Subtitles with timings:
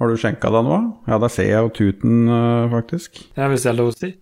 [0.00, 0.80] Har du skjenka deg noe?
[1.10, 3.20] Ja, der ser jeg jo tuten, uh, faktisk.
[3.36, 4.14] Ja, hvis jeg lover lov å si.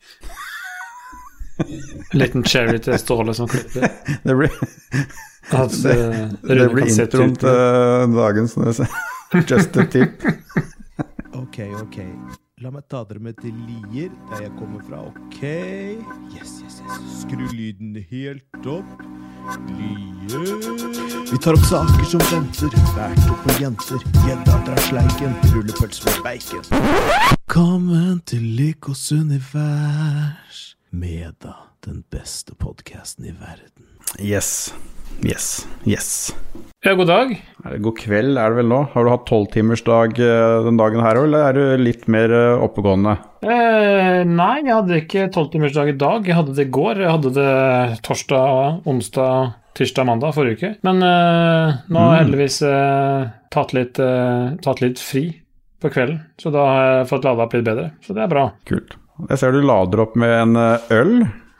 [1.58, 3.86] En liten cherry til Ståle som klipper.
[4.26, 4.58] Det blir,
[5.54, 8.58] At det, eh, det blir introen til dagens
[9.50, 10.26] Just a tip.
[11.38, 12.47] Ok, ok.
[12.58, 15.04] La meg ta dere med til Lier, der jeg kommer fra.
[15.06, 15.42] Ok.
[16.34, 16.96] Yes, yes, yes.
[17.20, 19.04] Skru lyden helt opp.
[19.68, 20.42] Lier.
[21.30, 22.74] Vi tar opp saker som venter.
[22.96, 24.02] Bært opp på jenter.
[24.24, 25.38] Gjedda drar sleiken.
[25.54, 26.66] Rullepølse med bacon.
[26.74, 30.74] Velkommen til Lykos univers.
[30.90, 31.54] Med da
[31.86, 33.86] den beste podkasten i verden.
[34.18, 34.72] Yes.
[35.24, 35.66] Yes.
[35.88, 36.34] Yes.
[36.86, 37.32] Ja, god dag.
[37.82, 38.84] God kveld, er det vel nå?
[38.92, 42.62] Har du hatt tolvtimersdag uh, den dagen her òg, eller er du litt mer eh,
[42.62, 43.16] oppegående?
[43.42, 46.28] Eh, nei, jeg hadde ikke tolvtimersdag i dag.
[46.28, 47.02] Jeg hadde det i går.
[47.02, 50.70] Jeg hadde det torsdag, onsdag, tirsdag, mandag forrige uke.
[50.86, 55.26] Men eh, nå har jeg heldigvis eh, tatt, litt, eh, tatt litt fri
[55.82, 57.90] på kvelden, så da har jeg fått lada opp litt bedre.
[58.06, 58.48] Så det er bra.
[58.70, 58.96] Kult.
[59.28, 61.14] Jeg ser du lader opp med en eh, øl.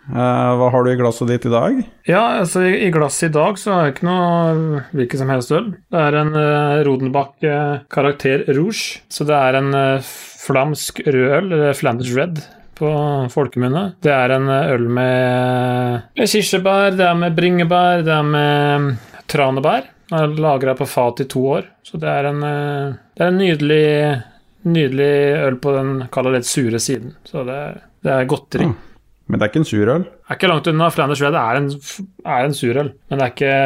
[0.09, 1.81] Eh, hva har du i glasset ditt i dag?
[2.09, 5.53] Ja, altså i, i glasset i dag så har jeg ikke noe hvilken som helst
[5.53, 5.67] øl.
[5.93, 10.09] Det er en uh, Rodenbach uh, Karakter Rouge, så det er en uh,
[10.47, 12.41] flamsk rød øl, eller Flanders Red
[12.79, 12.89] på
[13.35, 13.85] folkemunne.
[14.07, 18.93] Det er en øl med, med kirsebær, det er med bringebær, det er med
[19.29, 19.89] tranebær.
[20.09, 23.41] Den er lagra på fat i to år, så det er en, det er en
[23.43, 23.83] nydelig,
[24.65, 25.11] nydelig
[25.51, 27.13] øl på den kall litt sure siden.
[27.29, 28.71] Så det, er- det er godteri.
[28.71, 28.77] Mm.
[29.29, 30.05] Men det er ikke en surøl?
[30.09, 30.91] er ikke langt unna.
[30.93, 31.67] Flanders Red er en,
[32.25, 33.57] er en surøl, men det er ikke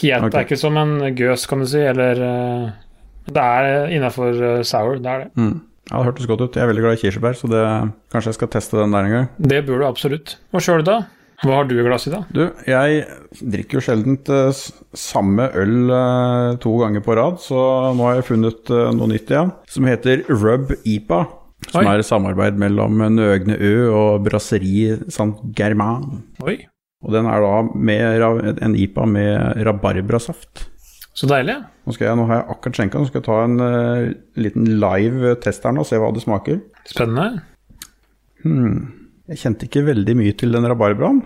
[0.00, 0.30] helt okay.
[0.30, 2.68] Det er ikke som en gøs, kan du si, eller eh,
[3.28, 5.30] Det er innafor sour, det er det.
[5.34, 5.56] Mm.
[5.88, 6.56] Ja, det hørtes godt ut.
[6.56, 7.62] Jeg er veldig glad i kirsebær, så det,
[8.12, 9.30] kanskje jeg skal teste den der en gang.
[9.40, 10.36] Det burde du absolutt.
[10.52, 11.00] Hva sjøl, da?
[11.44, 12.30] Hva har du i glasset i dag?
[12.34, 13.02] Du, jeg
[13.54, 14.62] drikker jo sjelden eh,
[14.98, 17.60] samme øl eh, to ganger på rad, så
[17.94, 21.20] nå har jeg funnet eh, noe nytt igjen, som heter Rub IPA.
[21.66, 21.90] Som Oi.
[21.90, 26.22] er et samarbeid mellom Nøgne Ø og Brasserie Saint Germain.
[26.46, 26.60] Oi,
[27.04, 30.68] Og den er da med en IPA med rabarbrasaft.
[31.18, 31.56] så deilig.
[31.84, 34.68] Nå, skal jeg, nå har jeg akkurat skjenka, nå skal jeg ta en uh, liten
[34.78, 36.60] live test her nå og se hva det smaker.
[36.86, 37.42] Spennende.
[38.44, 39.10] Hmm.
[39.28, 41.20] Jeg kjente ikke veldig mye til den rabarbraen.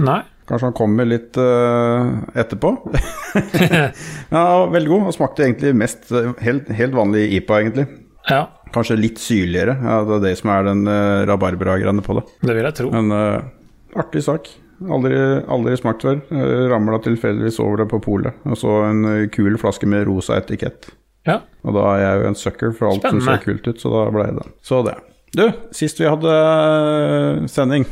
[0.00, 0.22] Nei.
[0.48, 2.72] Kanskje han kommer litt uh, etterpå.
[4.34, 5.06] ja, veldig god.
[5.10, 7.86] Han smakte egentlig mest eh, helt, helt vanlig IPA, egentlig.
[8.30, 8.44] Ja,
[8.74, 9.76] Kanskje litt syrligere.
[9.78, 12.26] Ja, det er det som er den uh, rabarbra-greiene på det.
[12.42, 12.92] det vil jeg tro.
[12.92, 14.50] Men uh, artig sak.
[14.92, 15.16] Aldri,
[15.48, 16.20] aldri smakt før.
[16.32, 18.36] Uh, Ramla tilfeldigvis over det på polet.
[18.44, 20.90] Og så en uh, kul flaske med rosa etikett.
[21.26, 21.40] Ja.
[21.66, 24.02] Og da er jeg jo en sucker for alt som ser kult ut, så da
[24.14, 24.46] ble det.
[24.66, 24.94] Så det.
[25.36, 25.44] Du,
[25.74, 27.84] sist vi hadde eh, sending,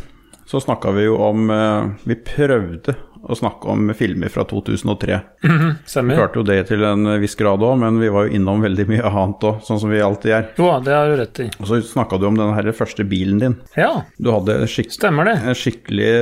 [0.49, 2.95] så snakka vi jo om eh, Vi prøvde
[3.29, 5.19] å snakke om filmer fra 2003.
[5.45, 5.51] Vi
[5.91, 6.17] Stemmer.
[6.19, 9.05] klarte jo det til en viss grad òg, men vi var jo innom veldig mye
[9.09, 10.47] annet òg, sånn som vi alltid gjør.
[10.61, 11.49] Jo, det har du rett i.
[11.61, 13.57] Og så snakka du om den her første bilen din.
[13.79, 15.37] Ja, Du hadde skik stemmer det.
[15.57, 16.13] skikkelig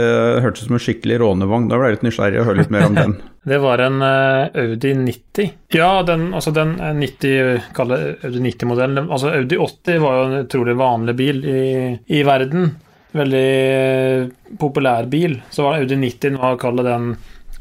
[0.42, 1.68] Hørtes ut som en skikkelig rånevogn.
[1.70, 3.18] Da ble jeg litt nysgjerrig og høre litt mer om den.
[3.42, 5.48] Det var en eh, Audi 90.
[5.74, 7.96] Ja, den, altså den eh, 90, kall det
[8.28, 9.08] Audi 90-modellen.
[9.10, 11.64] Altså Audi 80 var jo en utrolig vanlig bil i,
[12.06, 12.76] i verden.
[13.12, 14.26] Veldig eh,
[14.60, 15.38] populær bil.
[15.52, 17.14] Så var Audi 90 nå å kalle den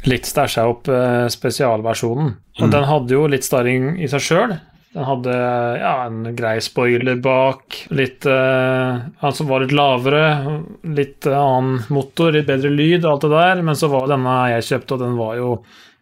[0.09, 2.33] litt stæsja opp eh, spesialversjonen.
[2.61, 4.55] Og den hadde jo litt starring i seg sjøl.
[4.91, 5.35] Den hadde
[5.79, 10.25] ja, en grei spoiler bak, litt uh, Han som var litt lavere,
[10.83, 13.63] litt eh, annen motor, litt bedre lyd alt det der.
[13.63, 15.53] Men så var denne jeg kjøpte, og den var jo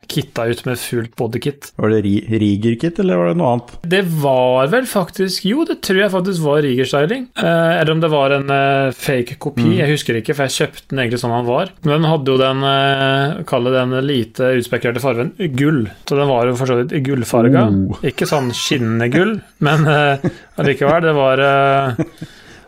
[0.10, 1.72] kitta ut med fullt bodykit.
[1.80, 3.74] Var det ri Riger-kit, eller var det noe annet?
[3.94, 7.28] Det var vel faktisk Jo, det tror jeg faktisk var Riger-styling.
[7.38, 9.68] Eh, eller om det var en eh, fake kopi.
[9.80, 11.74] Jeg husker ikke, for jeg kjøpte den egentlig sånn han var.
[11.86, 15.86] Men den hadde jo den eh, Kall det den lite utspekulerte fargen gull.
[16.06, 17.68] Så den var jo for så vidt gullfarga.
[17.70, 18.04] Oh.
[18.06, 21.10] Ikke sånn skinnende gull, men eh, allikevel.
[21.10, 22.06] Det var eh,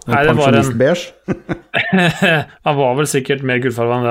[0.09, 0.96] Nei, det var en?
[2.66, 4.07] Han var vel sikkert mer gullfarga enn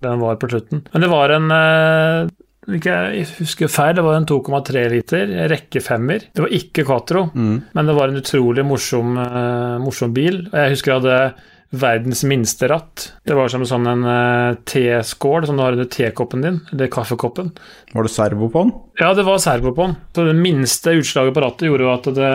[0.00, 0.86] det han, var på slutten.
[0.92, 2.30] Men det var en eh,
[2.74, 6.24] ikke jeg husker feil, det var en 2,3 liter rekkefemmer.
[6.34, 7.62] Det var ikke Quatro, Mm.
[7.74, 10.48] men det var en utrolig morsom, uh, morsom bil.
[10.50, 11.34] Og jeg husker jeg hadde
[11.76, 13.12] verdens minste ratt.
[13.26, 17.50] Det var som sånn en eh, teskål som du har under tekoppen din, eller kaffekoppen.
[17.92, 18.72] Var det servo på den?
[19.00, 19.96] Ja, det var servo på den.
[20.14, 22.30] Så det minste utslaget på rattet gjorde jo at det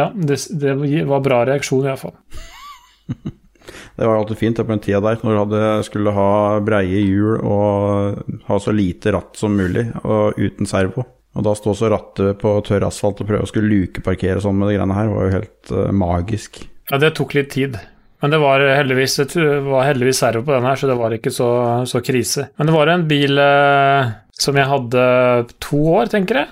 [0.00, 0.74] Ja, det, det
[1.06, 2.16] var bra reaksjon, iallfall.
[3.68, 6.30] Det var alltid fint på den tida der, når du hadde, skulle ha
[6.64, 11.06] breie hjul og ha så lite ratt som mulig, og uten servo.
[11.38, 14.72] Og da stå så rattet på tørr asfalt og prøve å skulle lukeparkere sånn med
[14.72, 16.62] de greiene her, var jo helt uh, magisk.
[16.90, 17.78] Ja, det tok litt tid.
[18.18, 21.30] Men det var heldigvis, det var heldigvis servo på den her, så det var ikke
[21.30, 21.50] så,
[21.86, 22.48] så krise.
[22.58, 25.04] Men det var en bil eh, som jeg hadde
[25.62, 26.50] to år, tenker jeg.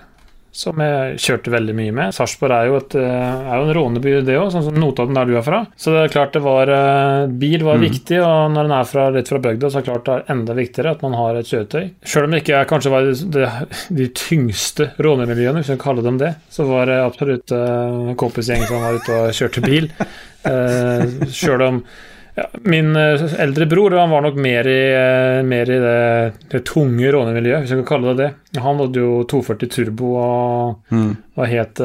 [0.57, 2.15] Som jeg kjørte veldig mye med.
[2.17, 5.45] Sarpsborg er, eh, er jo en råneby, det òg, sånn som Notodden der du er
[5.47, 5.61] fra.
[5.77, 9.07] Så det er klart det var eh, Bil var viktig, og når en er fra,
[9.15, 11.51] litt fra bygda, så er det klart det er enda viktigere at man har et
[11.51, 11.85] kjøretøy.
[12.07, 13.53] Selv om det ikke er, kanskje var det,
[14.01, 18.19] de tyngste rånemiljøene, hvis vi kan kalle dem det, så var det absolutt uh, en
[18.19, 19.91] kompisgjeng som var ute og kjørte bil.
[20.47, 21.81] selv Sjøl om
[22.37, 24.81] ja, min eldre bror han var nok mer i,
[25.49, 26.01] mer i det,
[26.53, 28.61] det, tunge rånemiljøet, hvis jeg kan kalle det det.
[28.61, 31.13] Han hadde jo 240 turbo og mm.
[31.41, 31.81] var helt,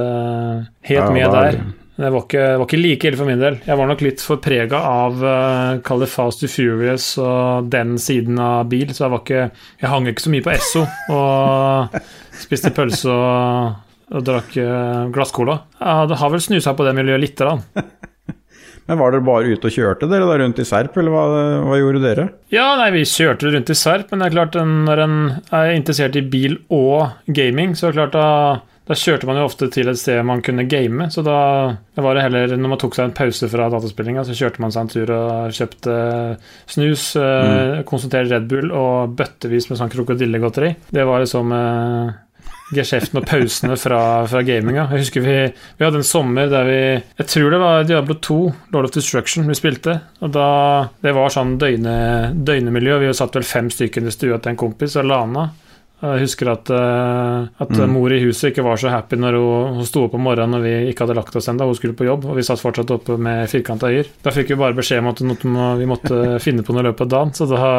[0.90, 1.62] helt ja, med der.
[2.02, 3.58] Det var ikke, var ikke like ille for min del.
[3.68, 8.40] Jeg var nok litt for prega av uh, det Fast to Furious og den siden
[8.42, 9.44] av bil, så jeg var ikke
[9.84, 12.00] Jeg hang ikke så mye på Esso og
[12.44, 13.76] spiste pølse og,
[14.10, 14.56] og drakk
[15.14, 15.60] glasscola.
[15.78, 17.62] Jeg har vel snusa på det miljøet lite grann.
[18.90, 21.26] Men Var dere bare ute og kjørte dere da rundt i Serp, eller hva,
[21.68, 22.28] hva, gjorde dere?
[22.54, 25.16] Ja, nei, vi kjørte rundt i Serp, men det er klart når en
[25.54, 28.28] er interessert i bil og gaming, så er det klart da
[28.92, 31.38] da kjørte man jo ofte til et sted man kunne game, så da
[32.02, 34.84] var det heller Når man tok seg en pause fra dataspillinga, så kjørte man seg
[34.84, 35.94] en tur og kjøpte
[36.74, 37.86] snus, eh, mm.
[37.88, 40.74] konsentrert Red Bull og bøttevis med sånn krokodillegodteri.
[40.92, 42.12] Det var liksom eh,
[42.76, 44.02] geskjeften og pausene fra,
[44.32, 44.88] fra gaminga.
[44.92, 48.40] Jeg husker vi, vi, hadde en sommer der vi Jeg tror det var Diablo 2,
[48.74, 50.00] Lord of Destruction, vi spilte.
[50.22, 50.48] Og da
[51.04, 51.96] Det var sånn døgne,
[52.36, 53.02] døgnemiljø.
[53.04, 55.50] Vi satt vel fem stykker i stua til en kompis og lana.
[56.02, 57.92] Jeg husker at, uh, at mm.
[57.94, 60.66] mor i huset ikke var så happy når hun, hun sto opp om morgenen og
[60.66, 61.68] vi ikke hadde lagt oss ennå.
[61.70, 64.10] Hun skulle på jobb, og vi satt fortsatt oppe med firkanta øyer.
[64.26, 67.14] Da fikk vi bare beskjed om at vi måtte finne på noe i løpet av
[67.14, 67.36] dagen.
[67.38, 67.72] Så da,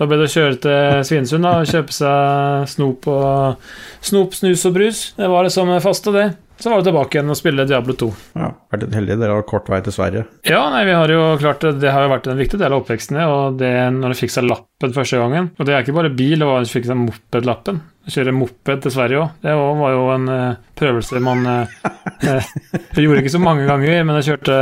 [0.00, 3.72] da ble det å kjøre til Svinesund og kjøpe seg snop, og,
[4.10, 5.04] snop, snus og brus.
[5.14, 6.28] Det var liksom faste, det.
[6.60, 8.06] Så var vi tilbake igjen og spille Diablo 2.
[8.36, 10.26] Ja, Vært en heldig, dere har kort vei til Sverige.
[10.44, 11.88] Ja, nei, vi har jo klart det.
[11.88, 14.92] Har jo vært en viktig del av oppveksten, og det når du fikk seg lappen
[14.96, 15.48] første gangen.
[15.56, 17.80] Og det er ikke bare bil, det var du fikk seg mopedlappen.
[18.10, 22.52] Kjøre moped til Sverige òg, det var jo en uh, prøvelse man uh,
[22.96, 24.56] gjorde ikke så mange ganger, men jeg kjørte,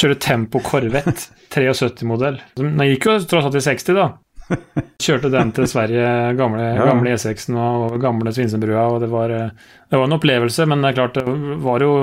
[0.00, 2.40] kjørte Tempo Corvette 73-modell.
[2.58, 4.08] Den gikk jo tross alt i 60, da.
[5.02, 6.08] Kjørte den til Sverige,
[6.38, 6.86] gamle, ja.
[6.86, 10.98] gamle E6-en og gamle Svinsenbrua og det var, det var, en opplevelse, men det er
[11.00, 11.24] klart det
[11.64, 11.94] var jo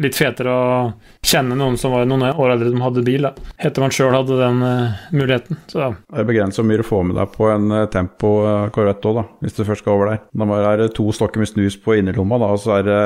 [0.00, 0.70] litt fetere å
[1.24, 3.32] kjenne noen som var noen år eldre som hadde bil, da.
[3.60, 5.60] Etter man sjøl hadde den uh, muligheten.
[5.70, 5.92] Så.
[6.08, 9.10] Det er begrenset hvor mye du får med deg på en uh, Tempo uh, Corvette
[9.10, 10.22] òg, da, hvis du først skal over der.
[10.42, 13.00] Da er det to stokker med snus på innerlomma, da, og så er det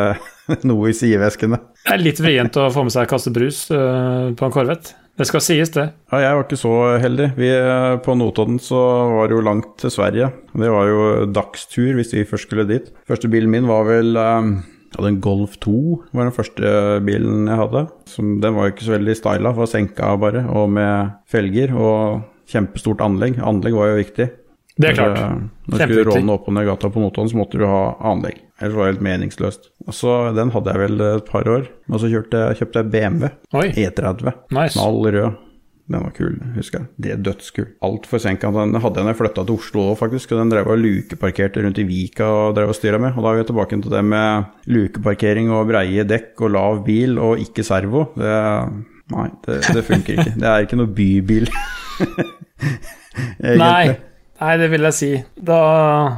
[0.71, 1.61] noe i sideveskene.
[1.85, 5.04] Det er litt vrient å få med seg kasse brus på en Corvette.
[5.15, 5.87] Det skal sies, det.
[6.11, 7.29] Ja, jeg var ikke så heldig.
[7.39, 8.81] Vi, eh, på Notodden så
[9.13, 10.33] var det jo langt til Sverige.
[10.51, 12.91] Det var jo dagstur hvis vi først skulle dit.
[13.07, 14.57] Første bilen min var vel um,
[14.91, 15.77] jeg hadde en Golf 2,
[16.15, 16.73] var den første
[17.07, 17.81] bilen jeg hadde.
[18.11, 22.23] Som, den var jo ikke så veldig styla, var senka bare, og med felger og
[22.51, 23.39] kjempestort anlegg.
[23.43, 24.29] Anlegg var jo viktig.
[24.75, 25.21] Det er klart.
[25.71, 28.41] Når du skulle råne opp og ned gata på Notodden, så måtte du ha anlegg.
[28.59, 29.71] Ellers var det helt meningsløst.
[29.87, 31.69] Og så Den hadde jeg vel et par år.
[31.91, 33.69] Og så kjøpte jeg BMW Oi.
[33.71, 34.33] E30.
[34.55, 34.75] Nice.
[34.75, 35.41] Knall rød.
[35.85, 36.89] Den var kul, husker jeg.
[36.97, 37.67] Det er dødskul.
[37.85, 38.49] Altfor senka.
[38.57, 40.33] Den hadde jeg da jeg flytta til Oslo òg, faktisk.
[40.33, 43.13] Og den drev og lukeparkerte rundt i Vika og drev og styra med.
[43.19, 47.21] Og da er vi tilbake til det med lukeparkering og breie dekk og lav bil
[47.21, 48.07] og ikke servo.
[48.17, 48.33] Det,
[49.13, 50.35] nei, det, det funker ikke.
[50.41, 51.53] Det er ikke noe bybil.
[53.61, 53.95] Nei.
[54.41, 55.11] Nei, det vil jeg si.
[55.37, 55.61] Da,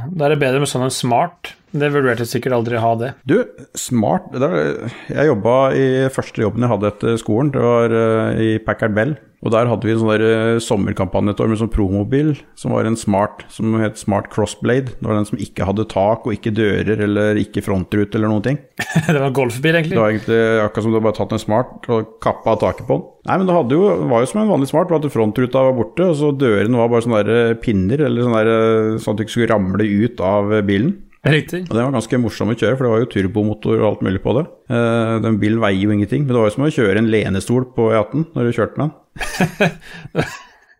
[0.09, 1.53] da er det bedre med sånn en smart.
[1.77, 3.11] Det vurderte sikkert aldri ha det.
[3.27, 3.35] Du,
[3.77, 7.51] smart Jeg jobba i første jobben jeg hadde etter skolen.
[7.53, 9.17] Det var uh, i Packard Bell.
[9.45, 12.73] Og der hadde vi en sånn der uh, sommerkampanje et år med sånn promobil som
[12.73, 14.95] var en smart som het Smart Crossblade.
[14.97, 18.45] Det var den som ikke hadde tak og ikke dører eller ikke frontrute eller noen
[18.47, 18.57] ting.
[19.05, 19.93] det var en golfbil, egentlig?
[19.93, 22.97] Det var egentlig akkurat som du hadde bare tatt en smart og kappa taket på
[22.97, 23.05] den.
[23.27, 26.05] Nei, men det jo, var jo som en vanlig smart, bare at frontruta var borte,
[26.07, 29.25] og så dørene var bare sånne der eh, pinner, eller sånne der, sånn at du
[29.25, 30.95] ikke skulle ramle ut av bilen.
[31.27, 31.63] Riktig.
[31.67, 34.23] Og Den var ganske morsom å kjøre, for det var jo turbomotor og alt mulig
[34.23, 34.47] på det.
[34.71, 37.69] Uh, den bilen veier jo ingenting, men det var jo som å kjøre en lenestol
[37.75, 40.27] på E18 når du kjørte med den.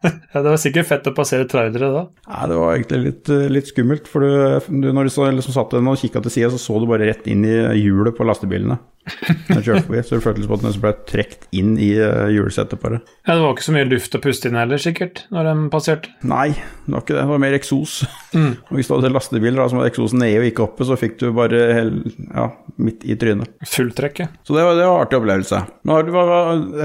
[0.07, 2.03] ja, Det var sikkert fett å passere trailere da?
[2.29, 4.11] Nei, det var egentlig litt, eh, litt skummelt.
[4.11, 6.79] For du, du, når du så, liksom, satt den og kikka til sida, så så
[6.81, 8.79] du bare rett inn i hjulet på lastebilene.
[9.47, 11.91] Den kjørte forbi, så det føltes som at den ble trukket inn i
[12.33, 13.01] hjulsetet på det.
[13.27, 16.11] Ja, Det var ikke så mye luft å puste inn heller, sikkert, når den passerte?
[16.27, 16.49] Nei,
[16.85, 17.21] det var ikke det.
[17.23, 17.97] Det var mer eksos.
[18.33, 18.51] Mm.
[18.67, 21.17] Og hvis du hadde lastebiler da, som hadde eksosen nede og ikke oppe, så fikk
[21.21, 21.93] du bare hel,
[22.27, 22.47] ja,
[22.81, 23.53] midt i trynet.
[23.67, 24.37] Fulltrekket.
[24.47, 25.61] Så det var, det var en artig opplevelse.
[25.87, 26.25] Hva,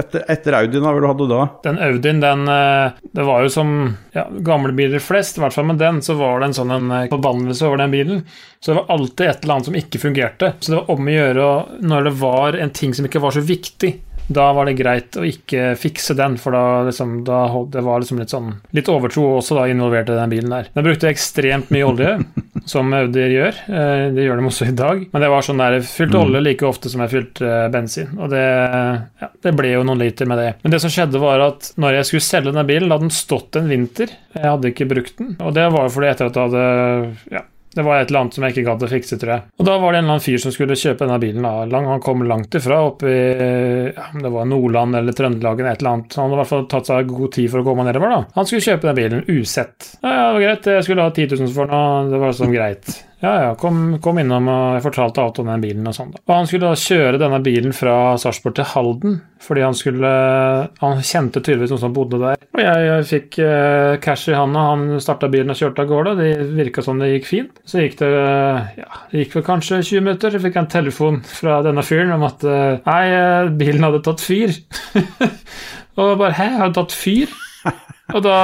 [0.03, 1.41] etter, etter Audien, hva du hadde da?
[1.65, 3.73] Den Audien, den eh, Det var jo som
[4.15, 6.91] ja, gamle biler flest, i hvert fall med den, så var det en sånn en
[6.91, 8.23] eh, forbannelse over den bilen.
[8.63, 10.53] Så det var alltid et eller annet som ikke fungerte.
[10.63, 11.47] Så det var om å gjøre
[11.83, 13.89] når det var en ting som ikke var så viktig,
[14.31, 17.41] da var det greit å ikke fikse den, for da, liksom, da
[17.73, 20.69] det var liksom litt sånn Litt overtro også da involvert i den bilen der.
[20.77, 22.13] Den brukte ekstremt mye olje,
[22.71, 23.59] som Audi gjør.
[23.67, 25.03] Eh, Det gjør de også i dag.
[25.11, 28.15] Men det var sånn der fylte olje like ofte som jeg fylte eh, bensin.
[28.15, 28.45] Og det,
[29.25, 30.49] ja, det ble jo noen liter med det.
[30.63, 33.59] Men det som skjedde, var at når jeg skulle selge den bilen, hadde den stått
[33.59, 34.15] en vinter.
[34.39, 35.35] Jeg hadde ikke brukt den.
[35.43, 37.43] Og det var jo fordi etter at jeg hadde ja,
[37.73, 39.45] det var et eller annet som jeg ikke gadd å fikse, tror jeg.
[39.59, 41.45] Og da var det en eller annen fyr som skulle kjøpe denne bilen.
[41.47, 41.81] Da.
[41.89, 43.23] Han kom langt ifra, oppe i
[43.93, 46.17] ja, det var Nordland eller Trøndelag eller et eller annet.
[46.19, 48.21] Han hadde i hvert fall tatt seg god tid for å komme nedover, da.
[48.37, 49.89] Han skulle kjøpe den bilen usett.
[50.03, 52.37] Ja, ja, det var greit, jeg skulle ha 10 000 for den, og det var
[52.37, 52.93] sånn greit.
[53.23, 56.09] Ja, ja, kom, kom innom, og jeg fortalte alt om den bilen og sånn.
[56.11, 56.19] da.
[56.25, 59.13] Og han skulle da kjøre denne bilen fra Sarpsborg til Halden,
[59.43, 60.09] fordi han skulle
[60.81, 62.41] Han kjente tydeligvis noen som bodde der.
[62.51, 66.17] Og jeg, jeg fikk eh, cash i handa, han starta bilen og kjørte av gårde.
[66.19, 67.63] Det virka som det gikk fint.
[67.63, 71.23] Så gikk det ja, det gikk vel kanskje 20 minutter, så fikk jeg en telefon
[71.23, 74.51] fra denne fyren om at eh, nei, eh, bilen hadde tatt fyr.
[75.95, 77.31] og bare hæ, du tatt fyr?
[78.13, 78.37] Og da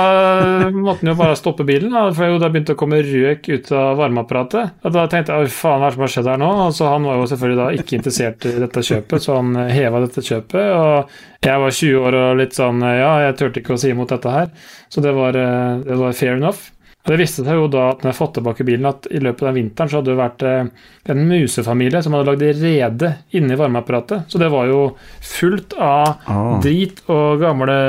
[0.73, 4.79] måtte han jo bare stoppe bilen, for da begynte å komme røk ut av varmeapparatet.
[4.81, 6.49] Og da tenkte jeg faen, hva som har skjedd her nå?
[6.73, 10.25] Så Han var jo selvfølgelig da ikke interessert i dette kjøpet, så han heva dette
[10.25, 10.73] kjøpet.
[10.73, 14.11] Og jeg var 20 år og litt sånn ja, jeg turte ikke å si imot
[14.15, 14.51] dette her.
[14.89, 16.71] Så det var, eh, det var fair enough.
[17.09, 19.55] Det viste seg jo da at når jeg fått tilbake bilen, at i løpet av
[19.57, 20.67] vinteren så hadde det vært eh,
[21.09, 24.27] en musefamilie som hadde lagd rede inni varmeapparatet.
[24.29, 24.83] Så det var jo
[25.25, 26.59] fullt av Ah.
[26.61, 27.79] drit og gamle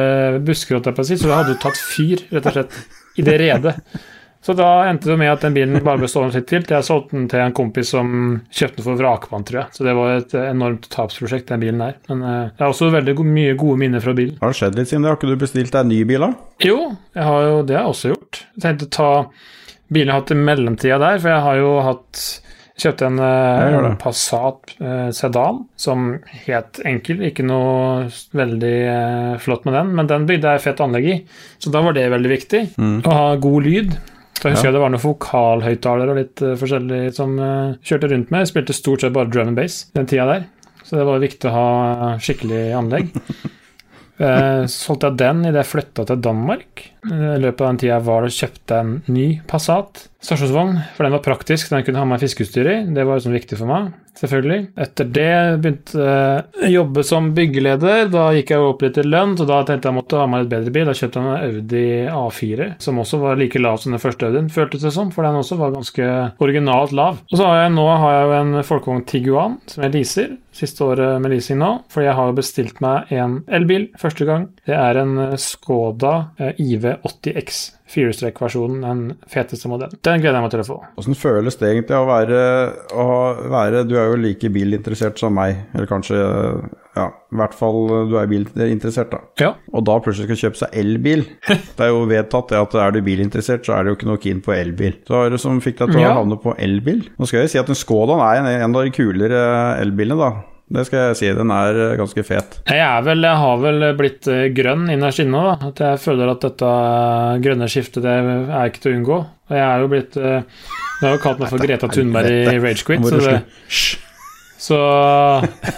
[0.46, 2.80] busker, så det hadde jo tatt fyr, rett og slett,
[3.20, 3.76] i det redet.
[4.40, 6.64] Så da endte det med at den bilen bare ble stående litt til.
[6.64, 8.10] Jeg solgte den til en kompis som
[8.48, 9.76] kjøpte den for vrakpant, tror jeg.
[9.76, 11.98] Så det var et enormt tapsprosjekt, den bilen der.
[12.08, 14.38] Men eh, jeg har også veldig mye gode minner fra bilen.
[14.40, 15.12] Har det skjedd litt siden det?
[15.12, 16.30] Har ikke du bestilt deg en ny bil, da?
[16.64, 16.78] Jo,
[17.16, 18.44] jeg har jo, det har jeg også gjort.
[18.56, 19.10] Jeg tenkte å ta
[19.90, 22.24] bilen jeg har hatt i mellomtida der, for jeg har jo hatt
[22.80, 23.80] Kjøpte en, eh, det.
[23.90, 26.14] en Passat eh, sedan, som
[26.46, 28.06] helt enkel, ikke noe
[28.36, 31.18] veldig eh, flott med den, men den bygde jeg fett anlegg i,
[31.60, 32.62] så da var det veldig viktig.
[32.80, 32.96] Mm.
[33.04, 33.98] Å ha god lyd.
[34.40, 34.70] Så jeg husker Ja.
[34.70, 38.40] jeg det var noen vokalhøyttalere og litt uh, forskjellig som uh, kjørte rundt med.
[38.46, 40.46] Jeg spilte stort sett bare drum and bass den tida der,
[40.82, 43.10] så det var viktig å ha skikkelig anlegg.
[44.20, 46.86] uh, solgte jeg den idet jeg flytta til Danmark.
[47.04, 51.14] I løpet av den tida jeg var og kjøpte en ny Passat stasjonsvogn, for den
[51.16, 52.78] var praktisk, den kunne ha med fiskeutstyr i.
[52.96, 54.60] Det var liksom viktig for meg, selvfølgelig.
[54.84, 58.10] Etter det begynte jeg å jobbe som byggeleder.
[58.12, 60.52] Da gikk jeg opp litt i lønn, så da tenkte jeg måtte ha meg litt
[60.52, 60.88] bedre bil.
[60.90, 64.52] Da kjøpte jeg en Audi A4, som også var like lav som den første Audien,
[64.52, 66.10] føltes det som, for den også var ganske
[66.42, 67.22] originalt lav.
[67.30, 70.36] Og så har jeg nå har jeg en Folkevogn Tiguan som jeg leaser.
[70.54, 74.48] Siste året med leasing nå, for jeg har bestilt meg en elbil første gang.
[74.66, 77.60] Det er en Skoda eh, IV80X.
[77.90, 79.98] Firestrekk-versjonen, den feteste modellen.
[80.06, 80.76] Den gleder jeg meg til å få.
[81.02, 82.42] Åssen føles det egentlig å være,
[82.94, 83.06] å
[83.50, 86.20] være Du er jo like bilinteressert som meg, eller kanskje
[87.00, 87.80] Ja, i hvert fall
[88.10, 89.22] du er bilinteressert, da.
[89.40, 89.54] Ja.
[89.72, 91.24] Og da plutselig skal kjøpe seg elbil.
[91.78, 94.20] Det er jo vedtatt det at er du bilinteressert, så er det jo ikke noe
[94.20, 94.98] keen på elbil.
[95.06, 97.02] Så hva er det som fikk deg til å havne på elbil?
[97.16, 99.42] Nå skal jeg si at en Skodan er en, en av de kulere
[99.80, 100.32] elbilene, da.
[100.70, 102.60] Det skal jeg si, den er eh, ganske fet.
[102.70, 105.70] Jeg vel, jeg har vel blitt eh, grønn innerst inne, da.
[105.72, 109.18] At jeg føler at dette eh, grønne skiftet det er ikke til å unngå.
[109.50, 110.68] Og jeg er jo blitt eh,
[111.00, 113.40] Du har jo kalt meg for Greta Thunberg i Ragequit, så det,
[114.60, 114.78] Så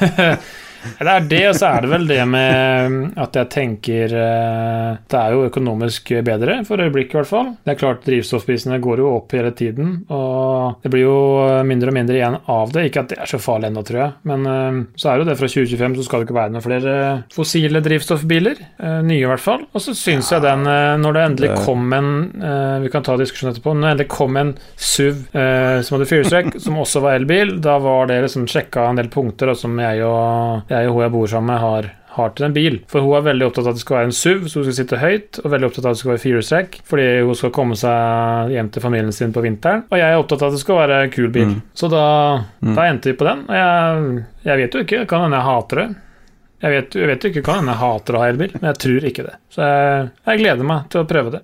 [0.98, 5.18] Det er det, og så er det vel det med at jeg tenker eh, Det
[5.18, 7.50] er jo økonomisk bedre, for øyeblikket i hvert fall.
[7.64, 11.16] Det er klart drivstoffprisene går jo opp hele tiden, og det blir jo
[11.68, 12.86] mindre og mindre igjen av det.
[12.90, 15.30] Ikke at det er så farlig ennå, tror jeg, men eh, så er det jo
[15.30, 16.96] det fra 2025 så skal det ikke være noen flere
[17.34, 18.62] fossile drivstoffbiler.
[18.82, 19.66] eh, Nye, i hvert fall.
[19.72, 22.10] Og så syns jeg den, eh, når det endelig kom en
[22.82, 23.72] Vi kan ta diskusjonen etterpå.
[23.76, 28.08] Når det endelig kom en SUV som hadde firestrekk, som også var elbil, da var
[28.10, 31.26] det liksom sjekka en del punkter og som jeg og, jeg og hun jeg bor
[31.30, 32.78] sammen med, har, har til en bil.
[32.92, 34.76] For hun er veldig opptatt av at det skal være en SUV, så hun skal
[34.80, 37.78] sitte høyt, og veldig opptatt av at det skal være firehjulstrekk, fordi hun skal komme
[37.80, 39.84] seg hjem til familien sin på vinteren.
[39.92, 41.50] Og jeg er opptatt av at det skal være en kul bil.
[41.54, 41.60] Mm.
[41.82, 42.04] Så da,
[42.62, 42.74] Mm.
[42.76, 43.44] da endte vi på den.
[43.48, 45.88] Og jeg, jeg vet jo ikke, kan hende jeg hater det.
[46.62, 48.78] Jeg vet, jeg vet jo ikke, kan hende jeg hater å ha elbil, men jeg
[48.84, 49.32] tror ikke det.
[49.50, 51.40] Så jeg, jeg gleder meg til å prøve det.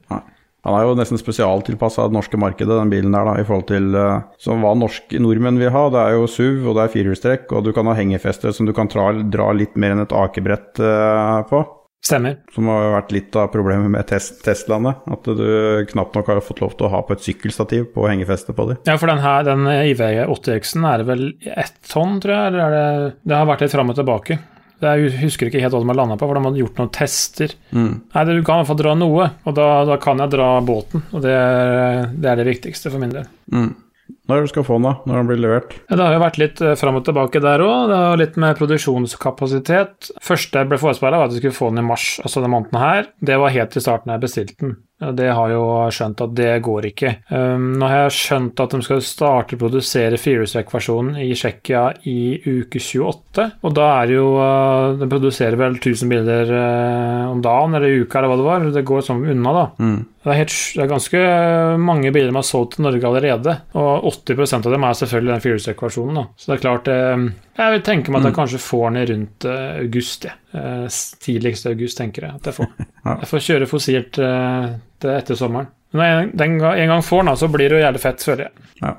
[0.67, 3.93] Han er jo nesten spesialtilpassa det norske markedet, den bilen der, da, i forhold til
[3.95, 5.85] uh, som hva norske nordmenn vil ha.
[5.95, 8.75] Det er jo SUV, og det er firehjulstrekk, og du kan ha hengefeste som du
[8.77, 11.63] kan tra, dra litt mer enn et akebrett uh, på.
[12.05, 12.37] Stemmer.
[12.55, 14.95] Som har vært litt av problemet med tes Teslaene.
[15.11, 15.49] At du
[15.91, 18.79] knapt nok har fått lov til å ha på et sykkelstativ på hengefeste på dem.
[18.87, 21.25] Ja, for den her, den IV80X-en er det vel
[21.59, 22.53] ett tonn, tror jeg?
[22.53, 24.39] Eller er det Det har vært litt fram og tilbake.
[24.79, 27.55] Jeg husker ikke helt hva de har landa på, for de hadde gjort noen tester.
[27.75, 27.91] Mm.
[28.15, 31.03] Nei, Du kan i hvert fall dra noe, og da, da kan jeg dra båten.
[31.11, 33.27] Og det er, det er det viktigste for min del.
[33.51, 33.73] Mm.
[34.29, 34.95] Når du skal få den, da?
[35.09, 35.77] Når den blir levert?
[35.89, 37.79] Det har jo vært litt eh, fram og tilbake der òg.
[37.89, 40.11] Det har litt med produksjonskapasitet.
[40.25, 42.83] Første jeg ble forespeila, var at jeg skulle få den i mars, altså denne måneden
[42.83, 43.09] her.
[43.25, 44.77] Det var helt til starten jeg bestilte den.
[44.99, 45.63] Det har jo
[45.95, 47.13] skjønt at det går ikke.
[47.31, 52.19] Um, nå har jeg skjønt at de skal starte å produsere firehjulstrekkversjonen i Tsjekkia i
[52.43, 53.47] uke 28.
[53.63, 58.03] Og da er jo uh, De produserer vel 1000 biler uh, om dagen eller i
[58.03, 58.67] uka, eller hva det var.
[58.75, 59.65] Det går sånn unna, da.
[59.79, 60.01] Mm.
[60.19, 61.21] Det er, helt, det er ganske
[61.79, 65.43] mange biler de har solgt til Norge allerede, og 80% av dem er selvfølgelig den
[65.45, 66.21] firehjulstrekkversjonen.
[66.21, 66.25] da.
[66.37, 67.25] Så det er klart eh,
[67.59, 70.29] Jeg vil tenke meg at jeg kanskje får den rundt eh, august.
[70.29, 70.37] Ja.
[70.61, 70.87] Eh,
[71.25, 72.71] tidligst august, tenker jeg at jeg får.
[73.09, 75.71] Jeg får kjøre fossilt etter sommeren.
[75.97, 78.67] Men når jeg en gang får den, så blir det jo jævlig fett, føler jeg.
[78.83, 78.91] Ja,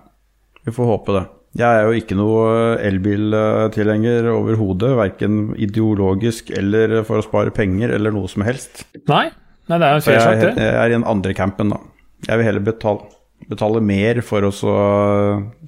[0.65, 1.21] vi får håpe det.
[1.59, 2.47] Jeg er jo ikke noe
[2.85, 8.83] elbiltilhenger overhodet, verken ideologisk eller for å spare penger eller noe som helst.
[9.09, 9.27] Nei,
[9.69, 10.51] nei det er jo en fair sak, det.
[10.61, 11.81] jeg er i den andre campen, da.
[12.27, 13.09] Jeg vil heller betale,
[13.49, 14.73] betale mer for å så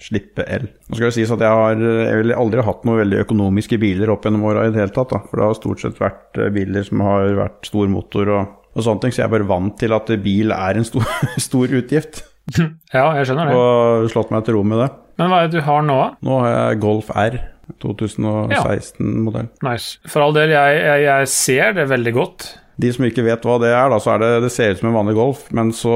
[0.01, 0.67] slippe el.
[0.89, 4.25] Nå skal det sies at jeg har jeg aldri hatt noen veldig økonomiske biler opp
[4.27, 5.21] gjennom åra i det hele tatt, da.
[5.29, 8.85] For det har stort sett vært eh, biler som har vært stor motor og, og
[8.85, 11.07] sånne ting, så jeg er bare vant til at bil er en stor,
[11.49, 12.25] stor utgift.
[12.91, 13.55] Ja, jeg skjønner det.
[13.55, 14.89] Og slått meg til ro med det.
[15.21, 16.07] Men hva er det du har nå, da?
[16.25, 17.37] Nå har jeg Golf R
[17.79, 19.47] 2016-modell.
[19.63, 20.01] Nice.
[20.09, 22.47] For all del, jeg, jeg, jeg ser det veldig godt.
[22.81, 24.89] De som ikke vet hva det er, da, så er det, det ser ut som
[24.89, 25.91] en vanlig Golf, men så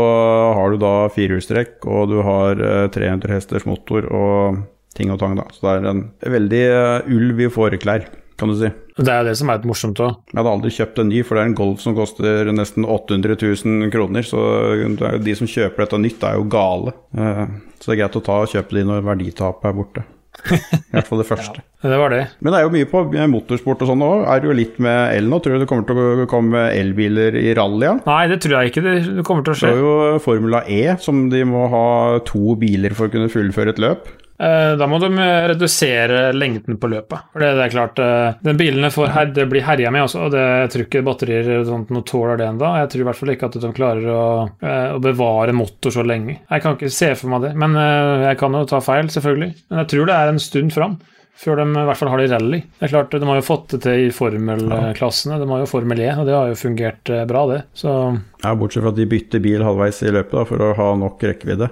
[0.57, 4.61] har du da firehjulstrekk, og du har eh, 300 hesters motor og
[4.95, 5.47] ting og tang, da.
[5.55, 6.05] Så det er en
[6.37, 8.05] veldig eh, ulv i fåreklær,
[8.39, 8.69] kan du si.
[8.95, 10.13] Det er jo det som er litt morsomt òg.
[10.31, 13.35] Jeg hadde aldri kjøpt en ny, for det er en Golf som koster nesten 800
[13.41, 14.23] 000 kroner.
[14.27, 14.39] Så
[15.25, 16.93] de som kjøper dette nytt, er jo gale.
[17.17, 17.45] Eh,
[17.81, 20.05] Så det er greit å ta og kjøpe de når verditapet er borte.
[20.55, 21.63] I hvert fall det første.
[21.85, 22.21] Det var det.
[22.41, 24.25] Men det er jo mye på motorsport og sånn òg.
[24.29, 25.39] Er det jo litt med el nå?
[25.41, 27.95] Tror du det kommer til å komme elbiler i rallya?
[28.05, 29.71] Nei, det tror jeg ikke det det kommer til å skje.
[29.71, 31.87] Det er jo Formula E, som de må ha
[32.27, 34.09] to biler for å kunne fullføre et løp.
[34.39, 37.29] Eh, Da må de eh, redusere lengden på løpet.
[37.31, 40.43] For det, er klart, eh, den bilene her, det blir herja med også, og det,
[40.65, 42.73] jeg tror ikke batterier sånt noe tåler det ennå.
[42.81, 44.21] Jeg tror i hvert fall ikke at de klarer å,
[44.97, 46.39] å bevare motor så lenge.
[46.49, 49.51] Jeg kan ikke se for meg det, men jeg kan jo ta feil, selvfølgelig.
[49.69, 50.97] Men jeg tror det er en stund fram.
[51.35, 52.59] Før de i hvert fall har det i rally.
[52.79, 55.39] Det er klart, De har jo fått det til i formelklassene.
[55.41, 57.61] De har jo Formel E, og det har jo fungert bra, det.
[57.75, 57.91] Så
[58.43, 61.23] Ja, Bortsett fra at de bytter bil halvveis i løpet da, for å ha nok
[61.27, 61.67] rekkevidde.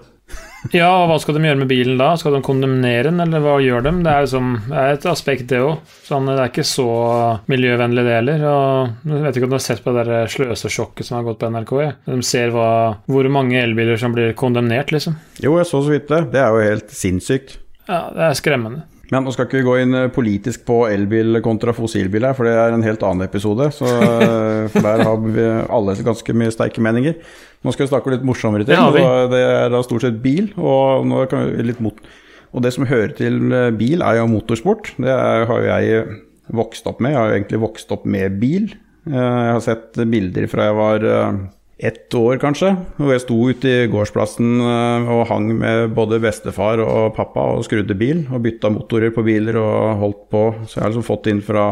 [0.72, 2.14] Ja, og hva skal de gjøre med bilen da?
[2.20, 3.92] Skal de kondemnere den, eller hva gjør de?
[4.06, 5.82] Det er, liksom, er et aspekt, det òg.
[6.08, 6.88] Sånn, det er ikke så
[7.52, 8.46] miljøvennlig, det heller.
[8.48, 11.42] Og jeg vet ikke om du har sett på det der sløsesjokket som har gått
[11.44, 11.76] på NRK?
[11.84, 11.92] Ja.
[12.08, 12.70] De ser hva,
[13.12, 15.20] hvor mange elbiler som blir kondemnert, liksom.
[15.44, 16.24] Jo, jeg så så vidt det.
[16.32, 17.58] Det er jo helt sinnssykt.
[17.90, 18.86] Ja, det er skremmende.
[19.12, 22.48] Men nå skal ikke vi gå inn eh, politisk på elbil kontra fossilbil her, for
[22.48, 23.68] det er en helt annen episode.
[23.76, 27.18] Så, eh, der har vi alle ganske mye sterke meninger.
[27.64, 28.80] Nå skal vi snakke litt morsommere ting.
[28.96, 30.50] Det og Det er da stort sett bil.
[30.56, 34.94] Og, og det som hører til eh, bil, er jo motorsport.
[34.98, 36.06] Det er, har jo jeg
[36.54, 37.14] vokst opp med.
[37.14, 38.72] Jeg har jo egentlig vokst opp med bil.
[39.10, 41.44] Eh, Jeg har sett bilder fra jeg var eh,
[41.78, 42.74] ett år, kanskje.
[43.02, 47.66] Og jeg sto ute i gårdsplassen eh, og hang med både bestefar og pappa og
[47.68, 48.26] skrudde bil.
[48.32, 50.46] Og bytta motorer på biler og holdt på.
[50.68, 51.68] Så jeg har liksom fått inn fra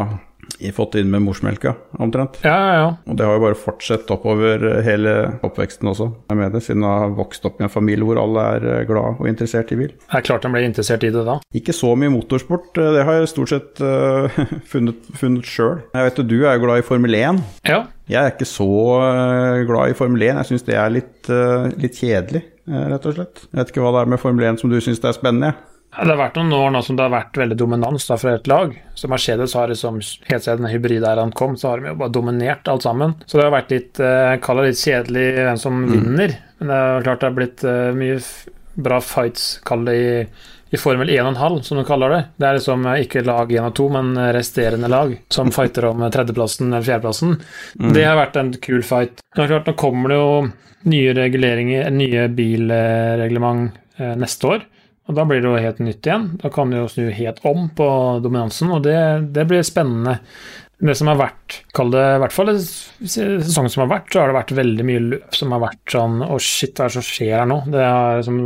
[0.76, 2.40] fått inn med morsmelka, omtrent.
[2.46, 2.90] Ja, ja, ja.
[3.10, 5.14] Og det har jo bare fortsatt oppover hele
[5.46, 8.68] oppveksten også, jeg mener, siden jeg har vokst opp i en familie hvor alle er
[8.74, 9.94] eh, glad og interessert i bil.
[9.96, 11.40] Det er klart de ble interessert i det da.
[11.58, 15.82] Ikke så mye motorsport, eh, det har jeg stort sett uh, funnet, funnet sjøl.
[15.96, 17.42] Jeg vet jo du er jo glad i Formel 1.
[17.70, 17.84] Ja.
[18.12, 18.68] Jeg er ikke så
[19.00, 20.40] eh, glad i Formel 1.
[20.42, 23.44] Jeg syns det er litt, eh, litt kjedelig, eh, rett og slett.
[23.48, 25.54] Jeg vet ikke hva det er med Formel 1 som du syns er spennende.
[25.92, 28.36] Ja, Det har vært noen år nå som det har vært veldig dominans da fra
[28.36, 28.76] et lag.
[28.96, 32.84] Så Mercedes har liksom, helt siden hybridæraen kom, så har de jo bare dominert alt
[32.84, 33.16] sammen.
[33.28, 34.00] Så det har vært litt,
[34.44, 36.38] kall det litt kjedelig hvem som vinner.
[36.60, 37.66] Men det er klart det har blitt
[38.00, 38.22] mye
[38.88, 40.14] bra fights, kall det i,
[40.72, 42.20] i Formel 1,5, som de kaller det.
[42.40, 45.90] Det er liksom eh, ikke lag 1 og 2, men eh, resterende lag som fighter
[45.90, 47.38] om eh, tredjeplassen eller fjerdeplassen.
[47.92, 49.20] Det har vært en kul fight.
[49.36, 50.32] Det er klart, nå kommer det jo
[50.92, 53.76] nye reguleringer, nye bilreglement
[54.18, 54.64] neste år.
[55.12, 56.24] Og da blir det jo helt nytt igjen.
[56.42, 57.88] Da kan det jo snu helt om på
[58.24, 58.98] dominansen, og det,
[59.36, 60.16] det blir spennende.
[60.82, 64.32] Det som har vært, kall det i hvert fall sesongen som har vært, så har
[64.32, 67.06] det vært veldig mye løp som har vært sånn Å, shit, hva er det som
[67.06, 67.60] skjer her nå?
[67.70, 68.40] Det har, liksom,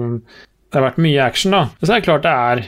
[0.76, 1.62] det har vært mye action, da.
[1.80, 2.66] Så er det klart det er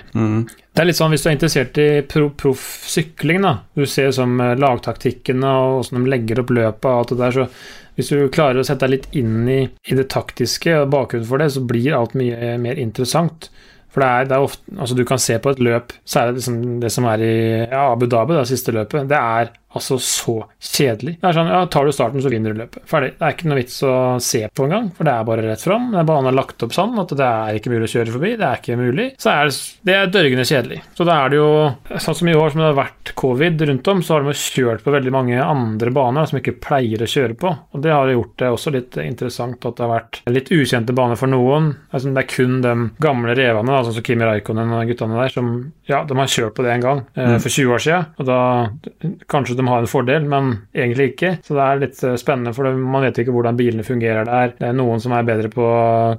[0.77, 3.53] det er litt sånn hvis du er interessert i pro proff sykling, da.
[3.73, 7.37] Du ser som eh, lagtaktikkene og åssen de legger opp løpet og alt det der,
[7.37, 11.25] så hvis du klarer å sette deg litt inn i, i det taktiske og bakgrunnen
[11.25, 13.49] for det, så blir alt mye mer interessant.
[13.89, 16.59] For det er, det er ofte Altså, du kan se på et løp, særlig liksom
[16.83, 21.17] det som er i ja, Abu Dhabi, det siste løpet, det er altså så kjedelig.
[21.21, 22.85] Det er sånn, ja, Tar du starten, så vinner du løpet.
[22.89, 23.13] Ferdig.
[23.17, 25.89] Det er ikke noe vits å se på engang, for det er bare rett fram.
[25.97, 28.33] Banen er lagt opp sånn at det er ikke mulig å kjøre forbi.
[28.39, 29.07] Det er ikke mulig.
[29.21, 29.57] Så er det,
[29.89, 30.79] det er dørgende kjedelig.
[30.97, 31.49] Så da er det jo
[32.05, 34.85] sånn som i år som det har vært covid rundt om, så har de kjørt
[34.85, 37.53] på veldig mange andre baner som ikke pleier å kjøre på.
[37.75, 41.19] Og det har gjort det også litt interessant at det har vært litt ukjente baner
[41.19, 41.73] for noen.
[41.91, 45.33] Altså, det er kun de gamle revene, da, sånn som Kimi Raikkonen og guttene der,
[45.33, 45.51] som
[45.89, 48.09] ja, de har kjørt på det en gang eh, for 20 år siden.
[48.17, 48.39] Og da
[49.31, 51.33] kanskje de har en fordel, men egentlig ikke.
[51.45, 54.53] Så det er litt eh, spennende, for man vet ikke hvordan bilene fungerer der.
[54.59, 55.67] Det er noen som er bedre på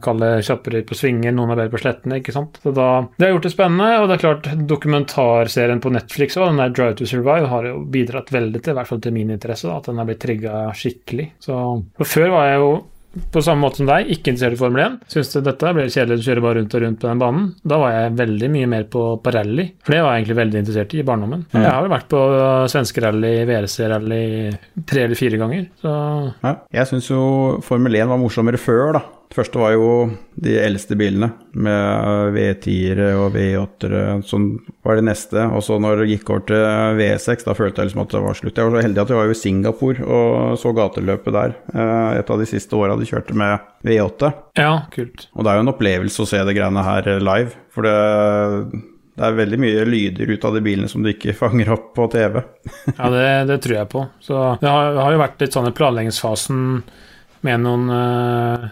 [0.05, 2.61] kalle kjappere på svinger, noen er bedre på slettene, ikke sant.
[2.65, 6.51] Så da, det har gjort det spennende, og det er klart dokumentarserien på Netflix og
[6.51, 9.33] den der Drive to Survive har jo bidratt veldig til, i hvert fall til min
[9.35, 11.33] interesse, da, at den har blitt trigga skikkelig.
[11.43, 11.59] Så
[12.05, 12.71] før var jeg jo
[13.33, 14.97] på samme måte som deg, ikke interessert i Formel 1.
[15.13, 17.47] Syns du dette ble kjedelig å kjøre bare rundt og rundt på den banen?
[17.65, 20.63] Da var jeg veldig mye mer på, på rally, for det var jeg egentlig veldig
[20.63, 21.45] interessert i i barndommen.
[21.53, 21.61] Mm.
[21.63, 22.23] Jeg har vel vært på
[22.73, 24.23] svenskerally, VRC-rally
[24.89, 25.95] tre eller fire ganger, så
[26.43, 26.55] Ja.
[26.81, 27.23] Jeg syns jo
[27.65, 29.05] Formel 1 var morsommere før, da.
[29.29, 29.89] Det første var jo
[30.41, 34.03] de eldste bilene, med V10-ere og V8-ere.
[34.25, 34.47] Sånn
[34.87, 35.43] var det neste.
[35.53, 36.65] Og så når det gikk over til
[36.99, 38.57] V6, da følte jeg liksom at det var slutt.
[38.57, 41.57] Jeg var så heldig at jeg var i Singapore og så gateløpet der.
[41.75, 44.33] eh, Et av de siste åra de kjørte med V8.
[44.63, 45.27] ja, kult.
[45.37, 47.53] Og det er jo en opplevelse å se det greiene her live.
[47.75, 47.95] For det,
[49.19, 52.09] det er veldig mye lyder ut av de bilene som du ikke fanger opp på
[52.17, 52.41] TV.
[52.97, 54.07] Ja, det, det tror jeg på.
[54.25, 56.65] Så det har, det har jo vært litt sånn i planleggingsfasen
[57.47, 58.69] med noen eh,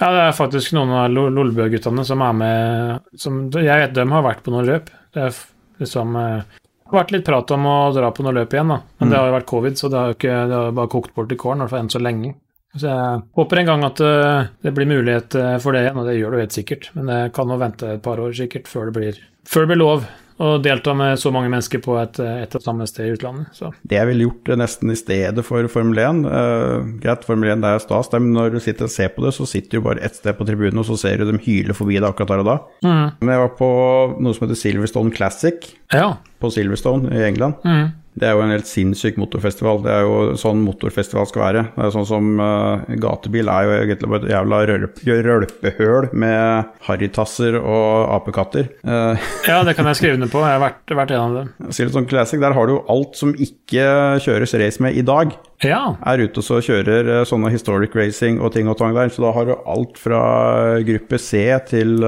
[0.00, 4.06] Ja, det er faktisk noen av Lo- Lolbø-guttene som er med som, Jeg vet de
[4.10, 4.88] har vært på noen løp.
[5.14, 5.36] Det har
[5.80, 6.56] liksom eh,
[6.94, 8.80] vært litt prat om å dra på noen løp igjen, da.
[8.98, 11.14] Men det har jo vært covid, så det har jo ikke, det har bare kokt
[11.14, 12.34] bort i kålen, i hvert fall enn så lenge.
[12.74, 16.08] Så jeg håper en gang at eh, det blir mulighet eh, for det igjen, og
[16.10, 16.90] det gjør det jo helt sikkert.
[16.98, 19.82] Men det kan nå vente et par år sikkert før det blir, før det blir
[19.84, 20.08] lov
[20.42, 23.54] å delta med så mange mennesker på et, eh, et og samme sted i utlandet.
[23.54, 27.52] Så Det jeg ville gjort eh, nesten i stedet for Formel 1 uh, Greit, Formel
[27.54, 29.86] 1 det er stas, men når du sitter og ser på det, så sitter du
[29.86, 32.42] bare ett sted på tribunen, og så ser du dem hyle forbi deg akkurat der
[32.42, 32.56] og da.
[32.82, 33.70] Men jeg var på
[34.18, 36.16] noe som heter Silverstone Classic ja.
[36.42, 37.62] på Silverstone i England.
[37.62, 37.92] Mm.
[38.14, 39.80] Det er jo en helt sinnssyk motorfestival.
[39.84, 41.64] Det er jo sånn motorfestival skal være.
[41.74, 46.74] Det er sånn som uh, Gatebil er jo egentlig bare et jævla rølp, rølpehøl med
[46.86, 48.70] harrytasser og apekatter.
[48.86, 49.18] Uh,
[49.50, 50.42] Ja, det kan jeg skrive under på.
[50.44, 51.72] Jeg har vært, vært en av dem.
[51.74, 53.88] Silton Classic, der har du jo alt som ikke
[54.24, 55.34] kjøres race med i dag.
[55.64, 55.94] Ja.
[56.04, 59.10] er ute og så kjører uh, sånne historic racing og ting og tang der.
[59.12, 60.22] Så da har du alt fra
[60.86, 61.98] gruppe C til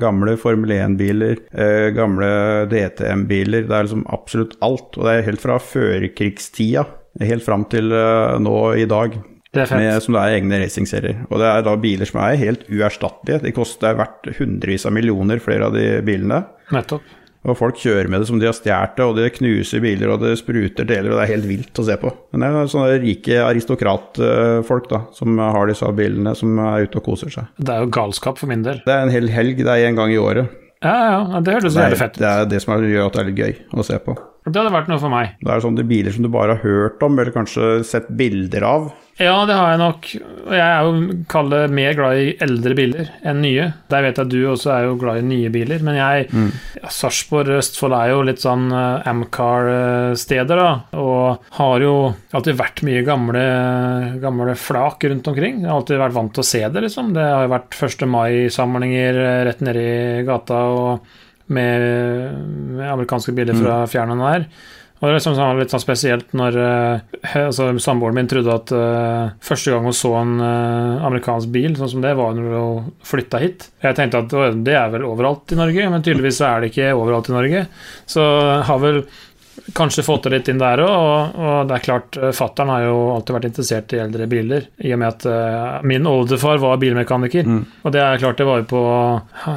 [0.00, 2.28] gamle Formel 1-biler, eh, gamle
[2.70, 3.66] DTM-biler.
[3.68, 4.96] Det er liksom absolutt alt.
[4.96, 6.86] Og det er helt fra førkrigstida
[7.20, 9.18] helt fram til eh, nå i dag.
[9.52, 9.66] Det.
[9.76, 11.24] Med, som det er egne racingserier.
[11.28, 13.42] Og det er da biler som er helt uerstattelige.
[13.42, 16.38] De koster verdt hundrevis av millioner, flere av de bilene.
[16.72, 17.04] Nettopp.
[17.42, 20.22] Og folk kjører med det som de har stjålet det, og det knuser biler, og
[20.22, 22.14] det spruter deler, og det er helt vilt å se på.
[22.32, 27.08] Men det er sånne rike aristokratfolk da, som har disse bilene, som er ute og
[27.10, 27.52] koser seg.
[27.58, 28.80] Det er jo galskap for min del.
[28.86, 30.54] Det er en hel helg, det er én gang i året.
[30.82, 32.22] Ja, ja, det høres veldig fett ut.
[32.22, 34.16] det er det som gjør at det er litt gøy å se på.
[34.42, 35.36] Det hadde vært noe for meg.
[35.38, 38.90] Det er sånne biler som du bare har hørt om, eller kanskje sett bilder av.
[39.20, 40.06] Ja, det har jeg nok.
[40.48, 43.66] Og jeg er jo kalle mer glad i eldre biler enn nye.
[43.92, 46.48] Der vet jeg at du også er jo glad i nye biler, men jeg mm.
[46.88, 51.00] Sarpsborg Østfold er jo litt sånn uh, Amcar-steder, da.
[51.02, 51.94] Og har jo
[52.32, 53.44] alltid vært mye gamle,
[54.22, 55.60] gamle flak rundt omkring.
[55.60, 57.12] Jeg har alltid vært vant til å se det, liksom.
[57.14, 58.08] Det har jo vært 1.
[58.16, 59.90] mai-samlinger eh, rett nedi
[60.26, 61.12] gata og
[61.46, 61.88] med,
[62.78, 64.46] med amerikanske biler fra fjern og nær.
[65.02, 68.70] Og det er liksom sånn, litt sånn spesielt når eh, altså, Samboeren min trodde at
[68.70, 72.92] uh, første gang hun så en uh, amerikansk bil, sånn som det, var når hun
[73.10, 73.66] flytta hit.
[73.82, 77.32] Jeg tenkte at det er vel overalt i Norge, men tydeligvis er det ikke overalt
[77.32, 77.64] i Norge.
[78.14, 78.28] Så
[78.68, 79.02] har vel
[79.76, 82.86] kanskje fått det litt inn der òg, og, og det er klart, uh, fattern har
[82.86, 86.80] jo alltid vært interessert i eldre biler, i og med at uh, min oldefar var
[86.82, 87.48] bilmekaniker.
[87.82, 88.82] Og det er klart, det var jo på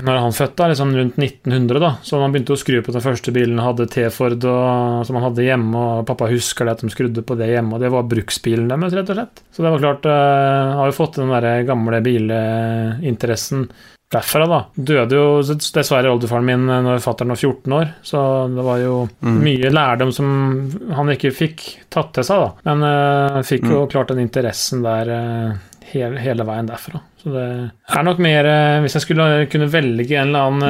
[0.06, 3.06] Når han født, da, liksom rundt 1900, da, så man begynte å skru på den
[3.06, 7.26] første bilen, hadde T-Ford som han hadde hjemme, og pappa husker det at de skrudde
[7.26, 9.44] på det hjemme, og det var bruksbilen deres, rett og slett.
[9.56, 13.68] Så det var klart, uh, har jo fått den derre gamle bilinteressen
[14.16, 14.62] derfra, da.
[14.76, 19.72] Døde jo dessverre oldefaren min når fatter'n var 14 år, så det var jo mye
[19.74, 20.30] lærdom som
[20.96, 22.52] han ikke fikk tatt til seg, da.
[22.70, 27.02] Men uh, fikk jo klart den interessen der uh, hele, hele veien derfra.
[27.22, 30.66] Så det er nok mer uh, Hvis jeg skulle kunne velge en eller annen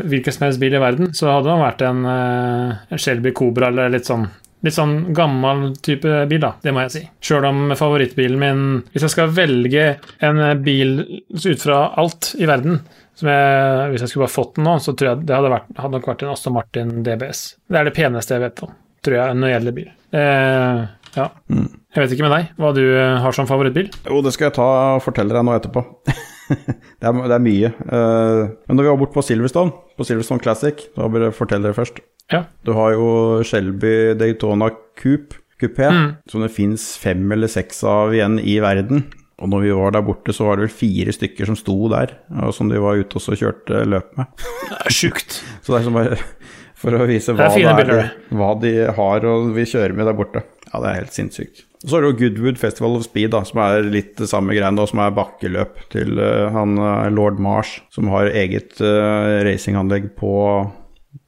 [0.00, 3.72] uh, hvilken som helst bil i verden, så hadde det vært en, en Shelby Cobra
[3.72, 4.28] eller litt sånn
[4.66, 7.02] Litt sånn gammel type bil, da, det må jeg si.
[7.22, 9.84] Sjøl om favorittbilen min Hvis jeg skal velge
[10.26, 10.96] en bil
[11.30, 12.80] ut fra alt i verden
[13.18, 15.70] som jeg, Hvis jeg skulle bare fått den nå, så tror jeg det hadde, vært,
[15.78, 17.44] hadde nok vært en Aston Martin DBS.
[17.66, 18.74] Det er det peneste jeg vet om,
[19.06, 19.88] tror jeg, når det gjelder bil.
[20.18, 20.82] Eh,
[21.18, 21.26] ja.
[21.50, 23.90] Jeg vet ikke med deg hva du eh, har som favorittbil.
[24.06, 25.82] Jo, det skal jeg ta og fortelle deg nå etterpå.
[26.48, 27.72] det, er, det er mye.
[27.88, 31.66] Uh, men når vi var borte på Silverstone, på Silverstone Classic, da bør jeg fortelle
[31.68, 32.00] dere først.
[32.32, 32.42] Ja.
[32.64, 33.08] Du har jo
[33.48, 36.10] Shelby Daytona Coupe, Coupé, Mm.
[36.30, 39.08] som det fins fem eller seks av igjen i verden.
[39.42, 42.12] Og når vi var der borte, så var det vel fire stykker som sto der,
[42.42, 44.30] og som de var ute og så kjørte løp med.
[44.70, 45.40] Det er sjukt.
[45.62, 46.18] Så det er som bare
[46.80, 50.06] for å vise Det hva, er det er, hva de har og vil kjøre med
[50.10, 50.44] der borte.
[50.68, 51.64] Ja, det er helt sinnssykt.
[51.86, 54.86] Så er det jo Goodwood Festival of Speed, da, som er litt det samme greiene,
[54.90, 60.32] som er bakkeløp til uh, han eh, lord Marsh, som har eget uh, racinganlegg på,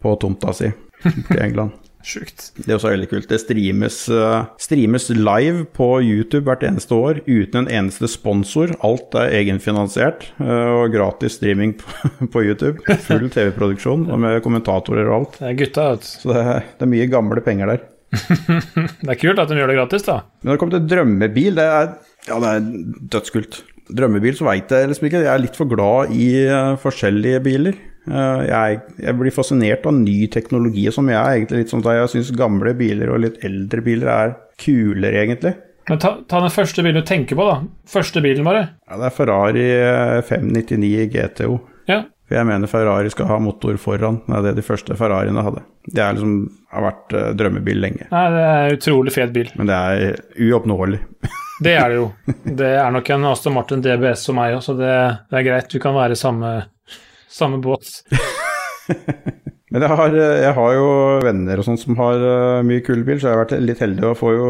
[0.02, 1.76] på tomta si i England.
[2.00, 2.46] Sjukt.
[2.56, 3.28] Det er også veldig kult.
[3.28, 8.72] Det streames, uh, streames live på YouTube hvert eneste år uten en eneste sponsor.
[8.86, 12.80] Alt er egenfinansiert uh, og gratis streaming på, på YouTube.
[13.04, 15.40] Full TV-produksjon med kommentatorer og alt.
[15.42, 16.08] Det er gutta, vet.
[16.24, 17.84] Så det er, det er mye gamle penger der.
[19.04, 20.20] Det er kult at de gjør det gratis, da.
[20.42, 21.92] Når det kommer til drømmebil, det er,
[22.28, 22.66] ja, det er
[23.14, 23.62] dødskult.
[23.90, 25.22] Drømmebil så veit jeg liksom ikke.
[25.24, 27.78] Jeg er litt for glad i uh, forskjellige biler.
[28.10, 31.10] Uh, jeg, jeg blir fascinert av ny teknologi og sånn.
[31.12, 34.38] Jeg er egentlig litt sånn at jeg syns gamle biler og litt eldre biler er
[34.60, 35.56] kulere, egentlig.
[35.90, 37.56] Men ta, ta den første bilen du tenker på, da.
[37.90, 38.66] Første bilen, bare.
[38.86, 41.56] Ja, det er Ferrari eh, 599 GTO.
[41.90, 42.04] Ja.
[42.30, 44.20] For jeg mener Ferrari skal ha motor foran.
[44.22, 45.64] Det er det de første Ferrariene hadde.
[45.82, 46.34] Det er liksom,
[46.70, 48.06] har vært uh, drømmebil lenge.
[48.12, 49.50] Nei, det er utrolig fet bil.
[49.58, 51.02] Men det er uoppnåelig.
[51.60, 52.04] Det er det jo.
[52.56, 54.94] Det er nok en Aston Martin DBS som meg òg, så det,
[55.28, 55.74] det er greit.
[55.76, 56.54] Vi kan være i samme,
[57.28, 57.90] samme båt.
[59.70, 60.86] Men jeg har, jeg har jo
[61.22, 64.02] venner og sånt som har eh, mye kule biler, så jeg har vært litt heldig
[64.08, 64.48] og får jo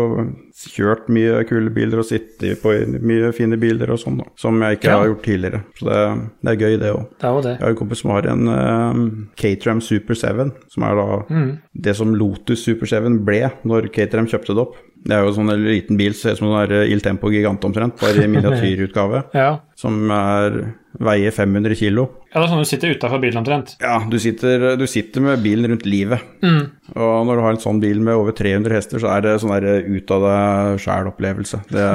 [0.73, 2.73] kjørt mye kule biler og sitte på
[3.05, 4.97] mye fine biler og sånn, da, som jeg ikke Ja.
[5.03, 5.61] har gjort tidligere.
[5.79, 6.01] Så det,
[6.45, 7.05] det er gøy, det òg.
[7.21, 7.53] Det jo det.
[7.59, 11.51] Jeg har en kompis som har en um, Caterham Super 7, som er da Mm.
[11.85, 14.77] det som Lotus Super 7 ble når Caterham kjøpte det opp.
[15.01, 17.95] Det er jo sånn en liten bil, ser ut som en Il Tempo Gigant omtrent,
[18.01, 19.55] bare i miniatyrutgave, Ja.
[19.81, 20.59] som er,
[21.01, 22.05] veier 500 kilo.
[22.29, 23.77] ja, det er sånn du sitter utafor bilen omtrent.
[23.81, 26.21] Ja, du sitter, du sitter med bilen rundt livet.
[26.45, 26.67] Mm.
[26.97, 29.55] Og når du har en sånn bil med over 300 hester, så er det sånn
[29.57, 31.63] der ut av deg sjæl-opplevelse.
[31.73, 31.89] Det,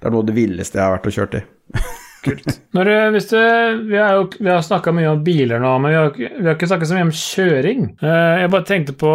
[0.00, 1.44] det er noe av det villeste jeg har vært og kjørt i.
[2.76, 3.38] Når du, hvis du,
[3.90, 6.54] vi har jo vi har snakka mye om biler nå, men vi har, vi har
[6.54, 7.80] ikke snakka så mye om kjøring.
[7.98, 9.10] Eh, Jeg bare tenkte på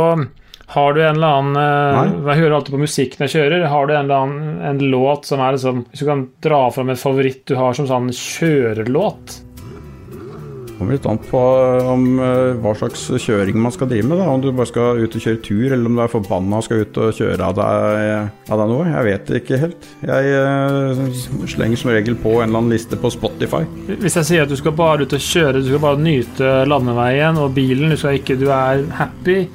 [0.67, 2.31] Har du en eller annen eh, Nei.
[2.33, 3.67] Jeg hører alltid på musikk når jeg kjører.
[3.71, 6.91] Har du en eller annen en låt som er liksom Hvis du kan dra fram
[6.91, 9.41] en favoritt du har som sånn kjørelåt?
[10.77, 11.39] kommer litt an på
[11.89, 14.19] om eh, hva slags kjøring man skal drive med.
[14.21, 14.27] Da.
[14.29, 16.83] Om du bare skal ut og kjøre tur, eller om du er forbanna og skal
[16.83, 18.89] ut og kjøre av deg, av deg noe.
[18.91, 19.87] Jeg vet ikke helt.
[20.07, 23.63] Jeg uh, slenger som regel på en eller annen liste på Spotify.
[23.89, 27.41] Hvis jeg sier at du skal bare ut og kjøre, du skal bare nyte landeveien
[27.41, 29.47] og bilen, du skal ikke Du er happy.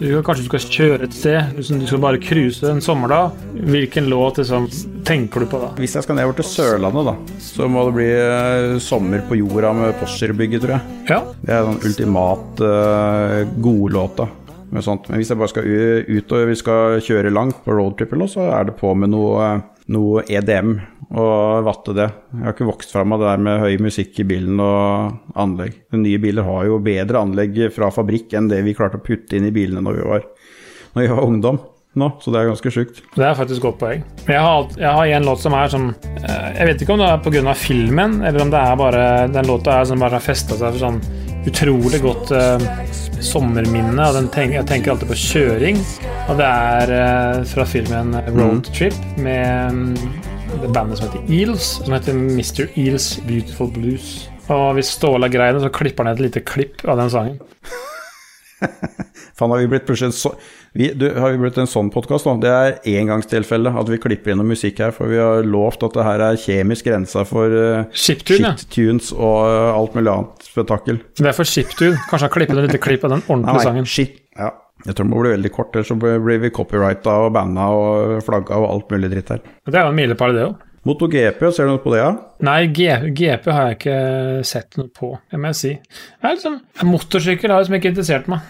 [0.00, 3.32] Du kanskje du skal kjøre et sted, du skal- bare cruise en sommerdag.
[3.52, 4.66] Hvilken låt liksom,
[5.04, 5.68] tenker du på da?
[5.76, 9.74] Hvis jeg skal nedover til Sørlandet, da, så må det bli eh, 'Sommer på jorda'
[9.76, 10.80] med Porsgrunn-bygget, tror jeg.
[11.10, 14.28] Ja, Det er den ultimat uh, godlåta.
[14.72, 15.08] Med sånt.
[15.10, 15.64] Men hvis jeg bare skal
[16.08, 20.22] ut og vi skal kjøre langt på roadtrip, så er det på med noe, noe
[20.28, 22.06] EDM og vatte det.
[22.36, 25.80] Jeg har ikke vokst fram av det der med høy musikk i bilen og anlegg.
[25.90, 29.38] De nye biler har jo bedre anlegg fra fabrikk enn det vi klarte å putte
[29.38, 30.26] inn i bilene når vi var,
[30.94, 31.60] når vi var ungdom
[31.98, 33.00] nå, så det er ganske sjukt.
[33.16, 34.04] det er faktisk godt poeng.
[34.22, 35.88] Men jeg har, jeg har en låt som er sånn
[36.22, 37.54] eh, Jeg vet ikke om det er pga.
[37.58, 39.02] filmen, eller om det er bare
[39.34, 41.02] den låta er som bare har festa seg for sånn
[41.50, 42.60] utrolig godt uh,
[43.24, 43.98] sommerminne.
[44.04, 45.80] Og den tenk, jeg tenker alltid på kjøring.
[46.28, 50.39] Og det er uh, fra filmen Road Trip med mm, det
[50.74, 52.68] bandet som heter Eels, som heter Mr.
[52.78, 54.28] Eels Beautiful Blues.
[54.50, 57.38] Og hvis Ståle er grei, så klipper han et lite klipp av den sangen.
[59.38, 60.34] Faen, har vi blitt plutselig så,
[60.76, 62.34] vi, du, Har vi blitt en sånn podkast nå?
[62.42, 65.96] Det er engangstilfelle at vi klipper inn noe musikk her, for vi har lovt at
[65.96, 68.54] det her er kjemisk rensa for uh, Shiptune, ja.
[68.60, 71.00] shit-tunes og uh, alt mulig annet spetakkel.
[71.16, 71.96] Det er for Shiptune.
[72.10, 73.88] Kanskje han klipper et lite klipp av den ordentlige sangen.
[73.88, 74.20] shit.
[74.36, 74.52] Ja.
[74.86, 78.18] Jeg tror det må bli veldig kort, ellers så blir vi copyrighta og banna og
[78.24, 79.42] flagga og alt mulig dritt her.
[79.68, 80.66] Det er jo en milepæl, det òg.
[80.88, 82.12] MotoGP, ser du noe på det, ja?
[82.48, 83.96] Nei, G GP har jeg ikke
[84.48, 85.72] sett noe på, det må jeg si.
[85.76, 86.56] Jeg liksom,
[86.88, 88.46] motorsykkel har liksom ikke interessert meg.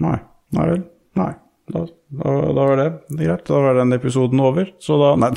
[0.00, 0.16] Nei.
[0.56, 0.86] Nei vel.
[1.20, 1.32] Nei.
[1.66, 1.82] Da,
[2.14, 3.44] da, da var det greit.
[3.48, 4.68] Da var den episoden over.
[4.80, 5.32] Så da Nei.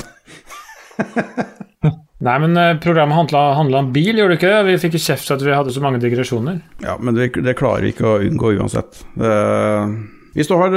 [2.20, 4.64] Nei, men eh, programmet handla, handla om bil, gjorde det ikke det?
[4.68, 6.58] Vi fikk kjeft for at vi hadde så mange digresjoner.
[6.84, 9.00] Ja, men det, det klarer vi ikke å unngå uansett.
[9.16, 9.30] Det,
[10.34, 10.74] hvis du har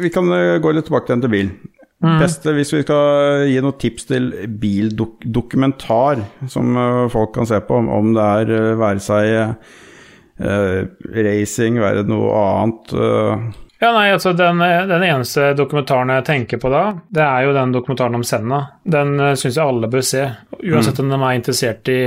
[0.00, 1.50] Vi kan eh, gå litt tilbake til bil.
[1.96, 4.28] Beste hvis vi skal gi noen tips til
[4.60, 6.20] bildokumentar
[6.52, 10.82] som eh, folk kan se på, om, det er eh, være seg eh,
[11.16, 12.92] racing, være det noe annet.
[12.92, 17.56] eh, Ja, nei, altså den, den, eneste dokumentaren jeg tenker på da, det er jo
[17.56, 18.62] den dokumentaren om Senna.
[18.84, 20.22] Den syns jeg alle bør se,
[20.62, 21.02] uansett mm.
[21.04, 22.00] om de er interessert i,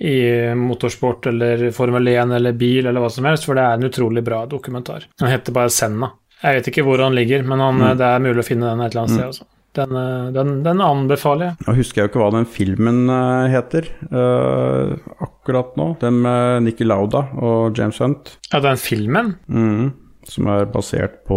[0.00, 3.88] i motorsport eller Formel 1 eller bil eller hva som helst, for det er en
[3.90, 5.04] utrolig bra dokumentar.
[5.20, 6.14] Den heter bare Senna.
[6.40, 7.88] Jeg vet ikke hvor han ligger, men han, mm.
[8.00, 9.34] det er mulig å finne den et eller annet sted.
[9.34, 9.48] Også.
[9.76, 11.58] Den, eh, den, den, anbefaler jeg.
[11.66, 15.92] Nå husker jeg jo ikke hva den filmen uh, heter uh, akkurat nå.
[16.00, 18.38] Den med Nikki Lauda og James Hunt.
[18.50, 19.36] Ja, den filmen?
[19.48, 19.90] Mm
[20.30, 21.36] som er basert på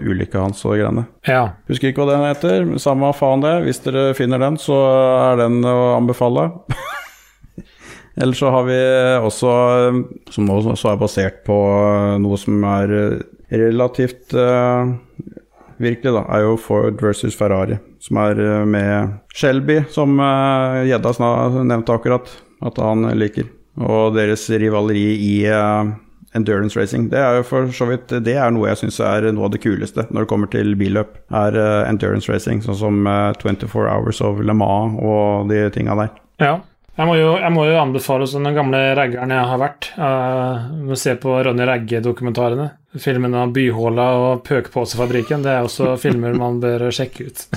[0.00, 1.04] ulykka hans og greiene.
[1.28, 1.42] Ja.
[1.68, 3.52] Husker ikke hva den heter, samme faen det.
[3.66, 4.78] Hvis dere finner den, så
[5.28, 6.48] er den å anbefale.
[8.16, 8.76] Eller så har vi
[9.20, 9.50] også,
[10.32, 11.56] som nå også er basert på
[12.22, 12.94] noe som er
[13.52, 14.88] relativt uh,
[15.76, 17.76] virkelig, da, er jo Ford versus Ferrari.
[18.00, 20.16] Som er med Shelby, som
[20.88, 22.32] Gjedda uh, nevnte akkurat
[22.64, 23.50] at han liker.
[23.84, 25.92] Og deres rivaleri i uh,
[26.36, 27.08] endurance racing.
[27.12, 29.62] Det er jo for så vidt Det er noe jeg syns er noe av det
[29.64, 32.62] kuleste når det kommer til billøp, er endurance racing.
[32.64, 36.16] Sånn som uh, eh, 24 Hours of Le Mans og de tinga der.
[36.42, 36.56] Ja.
[36.96, 39.90] Jeg må, jo, jeg må jo anbefale som den gamle raggeren jeg har vært.
[40.00, 42.70] Uh, se på Ronny Ragge-dokumentarene.
[43.02, 45.44] Filmen av Byhåla og Pøkposefabrikken.
[45.44, 47.44] Det er også filmer man bør sjekke ut.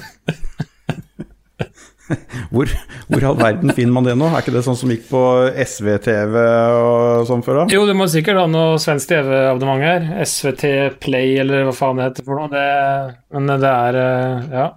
[2.51, 2.75] hvor,
[3.07, 4.27] hvor i all verden finner man det nå?
[4.27, 5.23] Er ikke det sånn som gikk på
[5.55, 7.61] SVTV og sånn før?
[7.61, 7.69] da?
[7.77, 10.11] Jo, du må sikkert ha noe svensk TV-abonnement her.
[10.27, 12.51] SVT Play, eller hva faen det heter for noe.
[12.51, 12.69] Det,
[13.39, 14.71] men det er eh, Ja.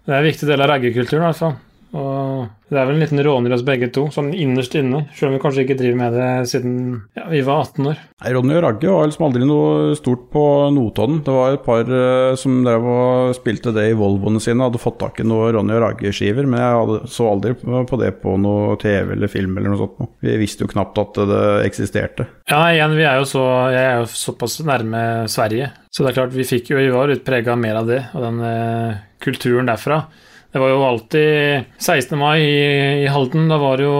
[0.00, 1.58] Det er en viktig del av raggekulturen, i hvert fall.
[1.96, 5.02] Og det er vel en liten råner i oss begge to, sånn innerst inne.
[5.16, 6.74] Selv om vi kanskje ikke driver med det siden
[7.18, 8.02] ja, vi var 18 år.
[8.22, 10.44] Nei, Ronny og Ragge var liksom aldri noe stort på
[10.76, 11.18] Notodden.
[11.26, 15.00] Det var et par uh, som drev og spilte det i Volvoene sine, hadde fått
[15.02, 18.78] tak i noe Ronny og Ragge-skiver, men jeg hadde, så aldri på det på noe
[18.80, 20.14] TV eller film eller noe sånt.
[20.22, 22.30] Vi visste jo knapt at det eksisterte.
[22.52, 26.20] Ja, igjen, vi er jo så, jeg er jo såpass nærme Sverige, så det er
[26.22, 30.04] klart vi fikk jo, vi var utprega mer av det, og den uh, kulturen derfra.
[30.50, 32.18] Det var jo alltid 16.
[32.18, 33.46] mai i, i Halden.
[33.48, 33.98] Da var det jo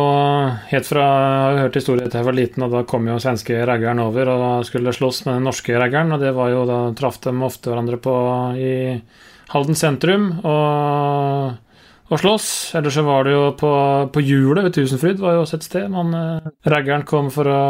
[0.72, 3.60] helt fra Jeg har hørt historier til jeg var liten, og da kom jo svenske
[3.70, 7.20] raggeren over og skulle slåss med den norske raggeren, og det var jo da traff
[7.22, 8.16] de ofte hverandre på
[8.58, 8.72] i
[9.54, 11.54] Halden sentrum og,
[12.10, 12.50] og slåss.
[12.80, 15.86] Eller så var det jo på, hjulet ved Tusenfryd, var jo også et sted.
[15.94, 17.62] Man, eh, raggeren kom for å,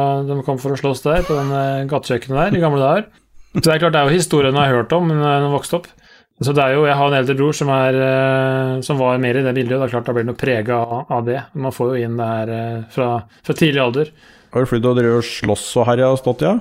[0.49, 3.11] kom for å slåss der, på den eh, gatekjøkkenet der, i gamle dager.
[3.59, 5.83] Så det er klart, det er jo historien jeg har hørt om når jeg vokste
[5.83, 5.93] opp.
[6.41, 9.37] Så det er jo, Jeg har en eldre bror som, er, eh, som var mer
[9.37, 11.41] i det bildet, og det er klart da blir noe prega av det.
[11.53, 13.09] Man får jo inn det her eh, fra,
[13.45, 14.13] fra tidlig alder.
[14.55, 16.57] Har du flydd og drevet og slåss og herja og stått, ja?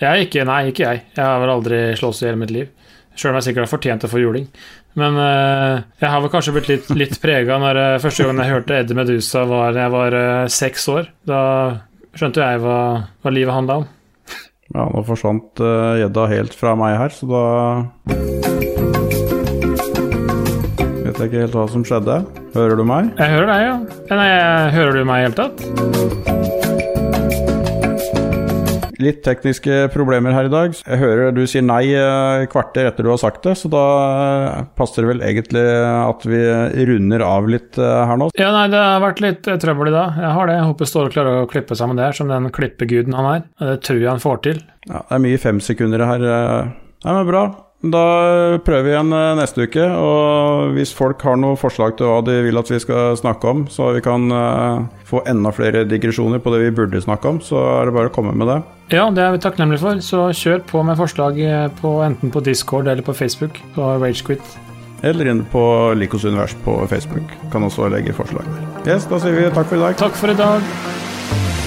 [0.00, 1.02] Jeg ikke, nei, ikke jeg.
[1.16, 2.70] Jeg har vel aldri slåss i hele mitt liv.
[3.16, 4.46] Sjøl om jeg sikkert har fortjent å få juling.
[5.00, 8.52] Men uh, jeg har vel kanskje blitt litt, litt prega når uh, første gang jeg
[8.52, 11.10] hørte Eddie Medusa var da jeg var uh, seks år.
[11.28, 11.40] Da
[12.16, 12.78] skjønte jeg hva,
[13.24, 13.90] hva livet handla om.
[14.74, 18.75] Ja, nå forsvant gjedda helt fra meg her, så da
[21.16, 22.14] vet jeg ikke helt hva som skjedde.
[22.52, 23.06] Hører du meg?
[23.16, 23.76] Jeg hører deg, ja.
[24.18, 24.26] Nei,
[24.74, 25.56] hører du meg i hele tatt?
[29.00, 30.76] Litt tekniske problemer her i dag.
[30.76, 34.62] Jeg hører du sier nei eh, kvarter etter du har sagt det, så da eh,
[34.76, 36.40] passer det vel egentlig at vi
[36.90, 38.30] runder av litt eh, her nå.
[38.36, 40.16] Ja, nei, det har vært litt trøbbel i dag.
[40.20, 40.56] Jeg har det.
[40.60, 43.46] Jeg håper Ståle klarer å klippe sammen det her, som den klippeguden han er.
[43.60, 44.64] Det tror jeg han får til.
[44.88, 46.26] Ja, det er mye femsekundere her.
[47.06, 47.46] Nei, men bra.
[47.92, 49.84] Da prøver vi igjen eh, neste uke.
[49.84, 53.64] Og hvis folk har noen forslag til hva de vil at vi skal snakke om,
[53.72, 57.62] så vi kan uh, få enda flere digresjoner på det vi burde snakke om, så
[57.78, 58.60] er det bare å komme med det.
[58.94, 60.02] Ja, det er vi takknemlige for.
[60.04, 63.60] Så kjør på med forslag eh, på, enten på Discord eller på Facebook.
[63.74, 64.56] På Ragequit.
[65.06, 65.62] Eller inn på
[65.98, 67.34] Likos univers på Facebook.
[67.52, 68.68] Kan også legge forslag der.
[68.94, 69.98] Yes, da sier vi takk for i dag.
[70.00, 71.65] Takk for i dag.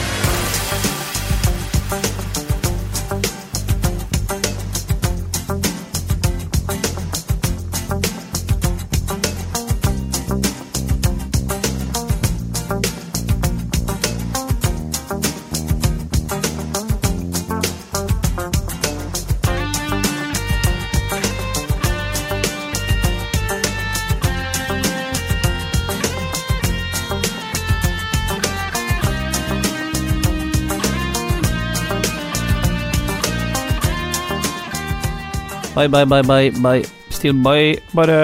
[35.79, 36.83] Bye, bye, bye, bye, bye.
[37.09, 37.77] Still bye.
[37.95, 38.15] Bare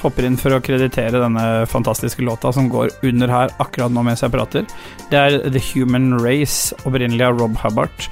[0.00, 4.24] hopper inn for å kreditere denne fantastiske låta som går under her akkurat nå mens
[4.24, 4.64] jeg prater.
[5.06, 8.08] Det er The Human Race, opprinnelig av Rob Hubbard.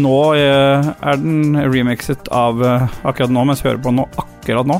[0.00, 4.70] Nå eh, er den remixet av eh, akkurat nå, mens vi hører på nå, akkurat
[4.70, 4.78] nå,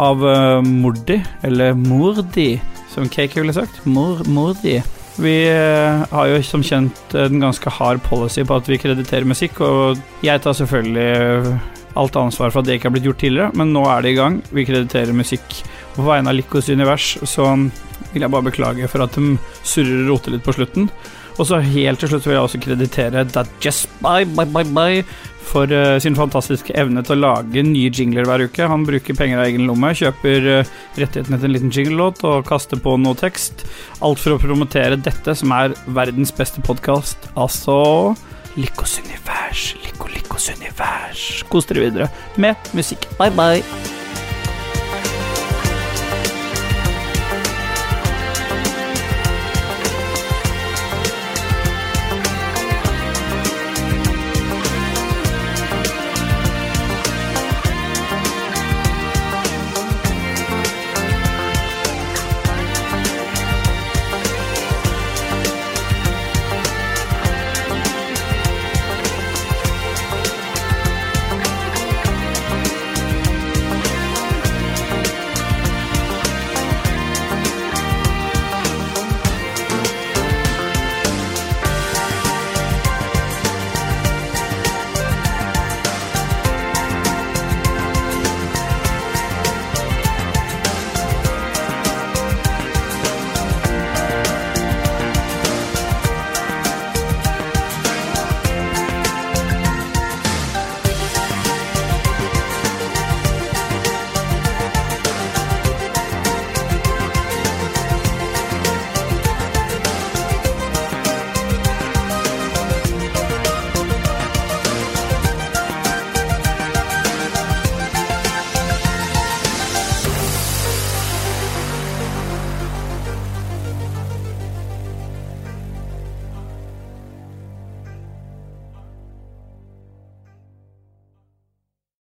[0.00, 2.54] av eh, Mordi, eller Mordi,
[2.94, 3.82] som Cake ville sagt.
[3.84, 4.78] Mor, Mordi.
[5.20, 10.00] Vi har jo som kjent en ganske hard policy på at vi krediterer musikk, og
[10.24, 11.60] jeg tar selvfølgelig
[11.98, 14.18] alt ansvar for at det ikke har blitt gjort tidligere, men nå er det i
[14.18, 14.40] gang.
[14.54, 15.62] Vi krediterer musikk.
[15.96, 17.48] På vegne av Likos univers så
[18.12, 19.34] vil jeg bare beklage for at de
[19.66, 20.90] surrer og roter litt på slutten.
[21.40, 25.04] Og så helt til slutt vil jeg også kreditere That Just Bye Bye Bye Bye
[25.50, 28.68] for uh, sin fantastiske evne til å lage nye jingler hver uke.
[28.70, 32.78] Han bruker penger av egen lomme, kjøper uh, rettighetene til en liten jinglelåt og kaster
[32.82, 33.64] på noe tekst.
[34.04, 37.32] Alt for å promotere dette, som er verdens beste podkast.
[37.40, 37.80] Altså
[38.56, 39.76] Likos univers,
[40.30, 41.44] Lykkos univers.
[41.48, 43.06] Kos dere videre med musikk.
[43.18, 43.99] Bye, bye.